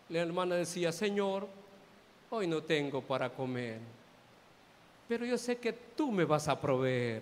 La 0.10 0.20
hermana 0.20 0.56
decía, 0.56 0.92
Señor, 0.92 1.48
hoy 2.30 2.48
no 2.48 2.62
tengo 2.62 3.02
para 3.02 3.30
comer, 3.30 3.80
pero 5.08 5.26
yo 5.26 5.38
sé 5.38 5.58
que 5.58 5.74
tú 5.74 6.12
me 6.12 6.26
vas 6.26 6.48
a 6.48 6.60
proveer. 6.60 7.22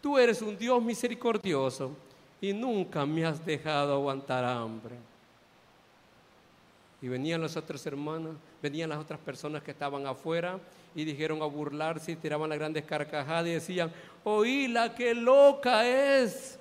Tú 0.00 0.18
eres 0.18 0.40
un 0.42 0.56
Dios 0.56 0.82
misericordioso 0.82 1.92
y 2.40 2.52
nunca 2.52 3.04
me 3.04 3.24
has 3.24 3.44
dejado 3.44 3.94
aguantar 3.94 4.44
hambre. 4.44 4.94
Y 7.02 7.08
venían 7.08 7.42
las 7.42 7.56
otras 7.56 7.84
hermanas, 7.86 8.34
venían 8.62 8.90
las 8.90 8.98
otras 8.98 9.20
personas 9.20 9.62
que 9.62 9.72
estaban 9.72 10.06
afuera 10.06 10.58
y 10.94 11.04
dijeron 11.04 11.42
a 11.42 11.46
burlarse 11.46 12.12
y 12.12 12.16
tiraban 12.16 12.48
las 12.48 12.58
grandes 12.58 12.84
carcajadas 12.84 13.46
y 13.46 13.52
decían, 13.52 13.92
oíla, 14.24 14.94
qué 14.94 15.14
loca 15.14 15.86
es. 15.86 16.58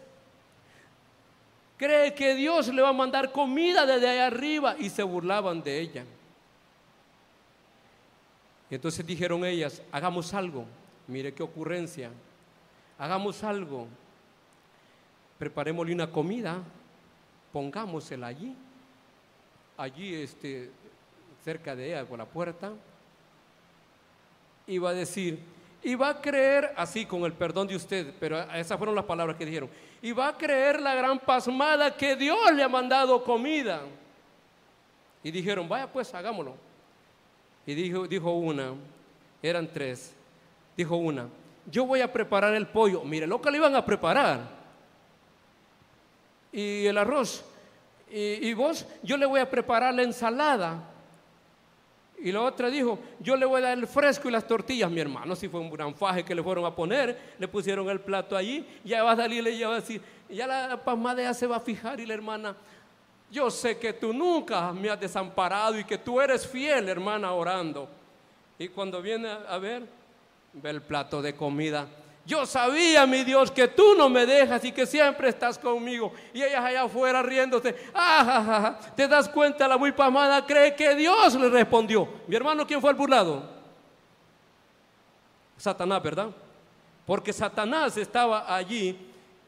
Cree 1.77 2.13
que 2.13 2.35
Dios 2.35 2.67
le 2.69 2.81
va 2.81 2.89
a 2.89 2.93
mandar 2.93 3.31
comida 3.31 3.85
desde 3.85 4.09
allá 4.09 4.27
arriba 4.27 4.75
y 4.79 4.89
se 4.89 5.03
burlaban 5.03 5.61
de 5.61 5.79
ella. 5.79 6.05
Y 8.69 8.75
entonces 8.75 9.05
dijeron 9.05 9.43
ellas, 9.45 9.81
hagamos 9.91 10.33
algo. 10.33 10.65
Mire 11.07 11.33
qué 11.33 11.43
ocurrencia. 11.43 12.11
Hagamos 12.97 13.43
algo. 13.43 13.87
Preparémosle 15.37 15.93
una 15.93 16.09
comida, 16.09 16.61
pongámosela 17.51 18.27
allí, 18.27 18.55
allí 19.75 20.15
este, 20.15 20.71
cerca 21.43 21.75
de 21.75 21.87
ella, 21.87 22.05
por 22.05 22.17
la 22.17 22.25
puerta. 22.25 22.71
Y 24.65 24.77
va 24.77 24.91
a 24.91 24.93
decir, 24.93 25.39
y 25.85 25.93
va 25.93 26.09
a 26.09 26.19
creer, 26.19 26.73
así 26.75 27.05
con 27.05 27.25
el 27.25 27.33
perdón 27.33 27.67
de 27.67 27.75
usted, 27.75 28.11
pero 28.19 28.41
esas 28.53 28.75
fueron 28.75 28.95
las 28.95 29.05
palabras 29.05 29.37
que 29.37 29.45
dijeron, 29.45 29.69
y 30.01 30.11
va 30.13 30.29
a 30.29 30.35
creer 30.35 30.81
la 30.81 30.95
gran 30.95 31.19
pasmada 31.19 31.95
que 31.95 32.15
Dios 32.15 32.51
le 32.55 32.63
ha 32.63 32.67
mandado 32.67 33.23
comida. 33.23 33.83
Y 35.21 35.29
dijeron, 35.29 35.69
vaya 35.69 35.85
pues, 35.85 36.11
hagámoslo. 36.15 36.55
Y 37.67 37.75
dijo, 37.75 38.07
dijo 38.07 38.31
una, 38.31 38.73
eran 39.43 39.71
tres, 39.71 40.15
dijo 40.75 40.95
una, 40.95 41.27
yo 41.69 41.85
voy 41.85 42.01
a 42.01 42.11
preparar 42.11 42.55
el 42.55 42.65
pollo, 42.65 43.03
mire 43.03 43.27
lo 43.27 43.39
que 43.39 43.51
le 43.51 43.57
iban 43.57 43.75
a 43.75 43.85
preparar. 43.85 44.39
Y 46.51 46.87
el 46.87 46.97
arroz, 46.97 47.45
y, 48.09 48.49
y 48.49 48.53
vos, 48.55 48.87
yo 49.03 49.17
le 49.17 49.27
voy 49.27 49.39
a 49.39 49.47
preparar 49.47 49.93
la 49.93 50.01
ensalada. 50.01 50.94
Y 52.17 52.31
la 52.31 52.41
otra 52.41 52.69
dijo, 52.69 52.97
yo 53.19 53.35
le 53.35 53.45
voy 53.45 53.59
a 53.59 53.65
dar 53.65 53.77
el 53.77 53.87
fresco 53.87 54.29
y 54.29 54.31
las 54.31 54.47
tortillas, 54.47 54.89
mi 54.89 54.99
hermano. 54.99 55.35
Si 55.35 55.47
fue 55.47 55.59
un 55.59 55.69
gran 55.69 55.93
faje 55.93 56.23
que 56.23 56.33
le 56.33 56.41
fueron 56.41 56.65
a 56.65 56.73
poner, 56.73 57.35
le 57.37 57.47
pusieron 57.47 57.89
el 57.89 57.99
plato 57.99 58.37
allí, 58.37 58.65
ya 58.83 59.03
va 59.03 59.11
a 59.11 59.15
salir 59.15 59.45
y 59.47 59.57
ya 59.57 59.67
va 59.67 59.75
a 59.75 59.79
decir, 59.79 60.01
ya 60.29 60.47
la 60.47 60.83
pasmada 60.83 61.21
ya 61.21 61.33
se 61.33 61.45
va 61.45 61.57
a 61.57 61.59
fijar 61.59 61.99
y 61.99 62.05
la 62.05 62.13
hermana, 62.13 62.55
yo 63.29 63.51
sé 63.51 63.77
que 63.77 63.93
tú 63.93 64.13
nunca 64.13 64.71
me 64.71 64.89
has 64.89 64.99
desamparado 64.99 65.77
y 65.77 65.83
que 65.83 65.97
tú 65.97 66.21
eres 66.21 66.47
fiel, 66.47 66.87
hermana, 66.87 67.33
orando. 67.33 67.89
Y 68.57 68.69
cuando 68.69 69.01
viene 69.01 69.29
a 69.47 69.57
ver, 69.57 69.83
ve 70.53 70.69
el 70.69 70.81
plato 70.81 71.21
de 71.21 71.35
comida 71.35 71.87
yo 72.25 72.45
sabía, 72.47 73.05
mi 73.05 73.23
Dios, 73.23 73.51
que 73.51 73.67
tú 73.67 73.93
no 73.95 74.09
me 74.09 74.25
dejas 74.25 74.63
y 74.65 74.71
que 74.71 74.87
siempre 74.87 75.29
estás 75.29 75.59
conmigo. 75.59 76.11
Y 76.33 76.41
ellas 76.41 76.63
allá 76.63 76.83
afuera 76.83 77.21
riéndose. 77.21 77.75
Ah, 77.93 78.79
¿Te 78.95 79.07
das 79.07 79.29
cuenta? 79.29 79.67
La 79.67 79.77
muy 79.77 79.91
pamada 79.91 80.43
cree 80.43 80.75
que 80.75 80.95
Dios 80.95 81.35
le 81.35 81.49
respondió. 81.49 82.07
Mi 82.27 82.35
hermano, 82.35 82.65
¿quién 82.65 82.81
fue 82.81 82.89
el 82.89 82.95
burlado? 82.95 83.47
Satanás, 85.55 86.01
¿verdad? 86.01 86.29
Porque 87.05 87.31
Satanás 87.31 87.95
estaba 87.95 88.55
allí 88.55 88.97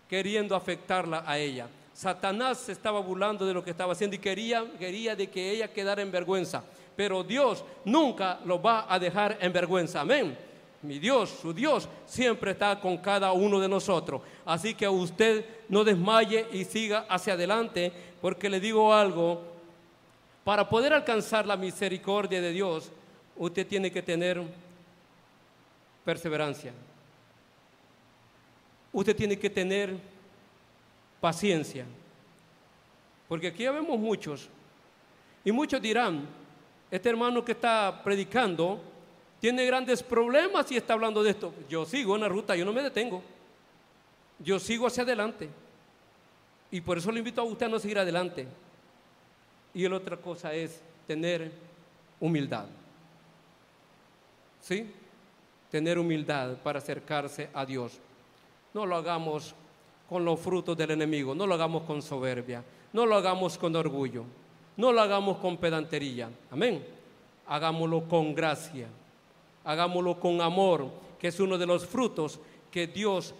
queriendo 0.07 0.55
afectarla 0.55 1.23
a 1.25 1.39
ella. 1.39 1.67
Satanás 1.93 2.59
se 2.59 2.73
estaba 2.73 2.99
burlando 2.99 3.43
de 3.43 3.55
lo 3.55 3.63
que 3.63 3.71
estaba 3.71 3.93
haciendo 3.93 4.15
y 4.15 4.19
quería, 4.19 4.63
quería 4.77 5.15
de 5.15 5.27
que 5.31 5.49
ella 5.49 5.73
quedara 5.73 6.03
en 6.03 6.11
vergüenza. 6.11 6.63
Pero 6.95 7.23
Dios 7.23 7.65
nunca 7.85 8.39
lo 8.45 8.61
va 8.61 8.85
a 8.87 8.99
dejar 8.99 9.39
en 9.41 9.51
vergüenza. 9.51 10.01
Amén. 10.01 10.46
Mi 10.81 10.99
Dios, 10.99 11.29
su 11.41 11.53
Dios, 11.53 11.89
siempre 12.05 12.51
está 12.51 12.79
con 12.79 12.97
cada 12.97 13.31
uno 13.31 13.59
de 13.59 13.67
nosotros. 13.67 14.21
Así 14.45 14.75
que 14.75 14.87
usted 14.87 15.45
no 15.69 15.83
desmaye 15.83 16.47
y 16.51 16.63
siga 16.65 17.05
hacia 17.09 17.33
adelante, 17.33 17.91
porque 18.21 18.49
le 18.49 18.59
digo 18.59 18.93
algo, 18.93 19.41
para 20.43 20.69
poder 20.69 20.93
alcanzar 20.93 21.45
la 21.45 21.57
misericordia 21.57 22.41
de 22.41 22.51
Dios, 22.51 22.91
usted 23.35 23.67
tiene 23.67 23.91
que 23.91 24.01
tener 24.01 24.41
perseverancia. 26.05 26.71
Usted 28.93 29.15
tiene 29.15 29.37
que 29.37 29.49
tener 29.49 29.97
paciencia. 31.19 31.85
Porque 33.27 33.47
aquí 33.47 33.63
ya 33.63 33.71
vemos 33.71 33.99
muchos. 33.99 34.47
Y 35.43 35.51
muchos 35.51 35.81
dirán, 35.81 36.27
este 36.89 37.09
hermano 37.09 37.43
que 37.43 37.51
está 37.51 38.01
predicando 38.03 38.81
tiene 39.39 39.65
grandes 39.65 40.01
problemas 40.03 40.71
y 40.71 40.77
está 40.77 40.93
hablando 40.93 41.23
de 41.23 41.31
esto. 41.31 41.53
Yo 41.69 41.85
sigo 41.85 42.15
en 42.15 42.21
la 42.21 42.29
ruta, 42.29 42.55
yo 42.55 42.65
no 42.65 42.73
me 42.73 42.83
detengo. 42.83 43.21
Yo 44.39 44.59
sigo 44.59 44.87
hacia 44.87 45.03
adelante. 45.03 45.49
Y 46.71 46.81
por 46.81 46.97
eso 46.97 47.11
le 47.11 47.19
invito 47.19 47.41
a 47.41 47.45
usted 47.45 47.65
a 47.65 47.69
no 47.69 47.79
seguir 47.79 47.99
adelante. 47.99 48.47
Y 49.73 49.87
la 49.87 49.97
otra 49.97 50.17
cosa 50.17 50.53
es 50.53 50.81
tener 51.07 51.51
humildad. 52.19 52.65
¿Sí? 54.61 54.91
tener 55.69 55.99
humildad 55.99 56.57
para 56.63 56.79
acercarse 56.79 57.49
a 57.53 57.65
Dios. 57.65 57.99
No 58.73 58.85
lo 58.85 58.95
hagamos 58.95 59.53
con 60.09 60.23
los 60.23 60.39
frutos 60.39 60.77
del 60.77 60.91
enemigo, 60.91 61.35
no 61.35 61.45
lo 61.45 61.55
hagamos 61.55 61.83
con 61.83 62.01
soberbia, 62.01 62.63
no 62.93 63.05
lo 63.05 63.15
hagamos 63.15 63.57
con 63.57 63.75
orgullo, 63.75 64.23
no 64.77 64.91
lo 64.91 65.01
hagamos 65.01 65.37
con 65.37 65.57
pedantería. 65.57 66.29
Amén. 66.51 66.85
Hagámoslo 67.47 68.07
con 68.07 68.33
gracia, 68.33 68.87
hagámoslo 69.67 70.17
con 70.19 70.39
amor, 70.39 70.89
que 71.19 71.27
es 71.27 71.39
uno 71.39 71.57
de 71.57 71.65
los 71.65 71.85
frutos 71.85 72.39
que 72.71 72.87
Dios 72.87 73.35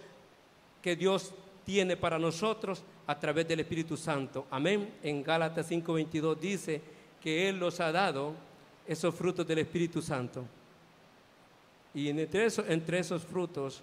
que 0.82 0.94
Dios 0.94 1.32
tiene 1.64 1.96
para 1.96 2.18
nosotros 2.18 2.82
a 3.06 3.18
través 3.18 3.48
del 3.48 3.60
Espíritu 3.60 3.96
Santo. 3.96 4.46
Amén. 4.50 4.94
En 5.02 5.22
Gálatas 5.22 5.70
5:22 5.70 6.38
dice 6.38 6.80
que 7.20 7.48
él 7.48 7.58
nos 7.58 7.80
ha 7.80 7.90
dado 7.90 8.34
esos 8.86 9.14
frutos 9.14 9.46
del 9.46 9.58
Espíritu 9.58 10.00
Santo. 10.00 10.44
Y 11.94 12.08
entre, 12.08 12.46
entre 12.68 12.98
esos 12.98 13.22
frutos 13.22 13.82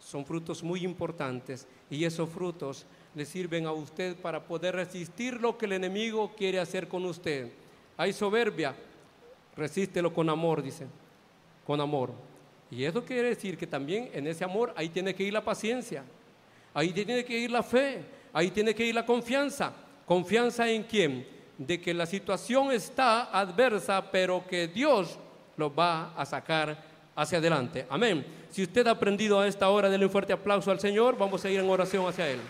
son 0.00 0.24
frutos 0.24 0.62
muy 0.62 0.84
importantes 0.84 1.66
y 1.90 2.04
esos 2.04 2.28
frutos 2.28 2.86
le 3.14 3.24
sirven 3.24 3.66
a 3.66 3.72
usted 3.72 4.16
para 4.16 4.42
poder 4.42 4.74
resistir 4.74 5.40
lo 5.40 5.56
que 5.56 5.66
el 5.66 5.72
enemigo 5.72 6.32
quiere 6.36 6.58
hacer 6.58 6.88
con 6.88 7.04
usted. 7.04 7.50
Hay 7.96 8.12
soberbia, 8.12 8.74
resístelo 9.56 10.12
con 10.12 10.28
amor, 10.28 10.62
dice, 10.62 10.86
con 11.66 11.80
amor. 11.80 12.12
Y 12.70 12.84
eso 12.84 13.04
quiere 13.04 13.28
decir 13.28 13.56
que 13.56 13.66
también 13.66 14.10
en 14.12 14.26
ese 14.26 14.44
amor 14.44 14.72
ahí 14.76 14.88
tiene 14.88 15.14
que 15.14 15.22
ir 15.22 15.32
la 15.32 15.44
paciencia, 15.44 16.04
ahí 16.72 16.90
tiene 16.92 17.24
que 17.24 17.38
ir 17.38 17.50
la 17.50 17.62
fe, 17.62 18.04
ahí 18.32 18.50
tiene 18.50 18.74
que 18.74 18.84
ir 18.84 18.94
la 18.94 19.06
confianza. 19.06 19.72
¿Confianza 20.06 20.68
en 20.68 20.82
quién? 20.82 21.26
De 21.56 21.80
que 21.80 21.94
la 21.94 22.06
situación 22.06 22.72
está 22.72 23.24
adversa, 23.24 24.10
pero 24.10 24.44
que 24.46 24.68
Dios 24.68 25.18
lo 25.56 25.74
va 25.74 26.12
a 26.16 26.26
sacar 26.26 26.76
hacia 27.14 27.38
adelante. 27.38 27.86
Amén. 27.88 28.26
Si 28.50 28.62
usted 28.62 28.86
ha 28.86 28.92
aprendido 28.92 29.40
a 29.40 29.46
esta 29.46 29.68
hora, 29.68 29.88
denle 29.88 30.06
un 30.06 30.12
fuerte 30.12 30.32
aplauso 30.32 30.70
al 30.70 30.80
Señor. 30.80 31.16
Vamos 31.16 31.44
a 31.44 31.50
ir 31.50 31.60
en 31.60 31.70
oración 31.70 32.06
hacia 32.06 32.28
Él. 32.28 32.40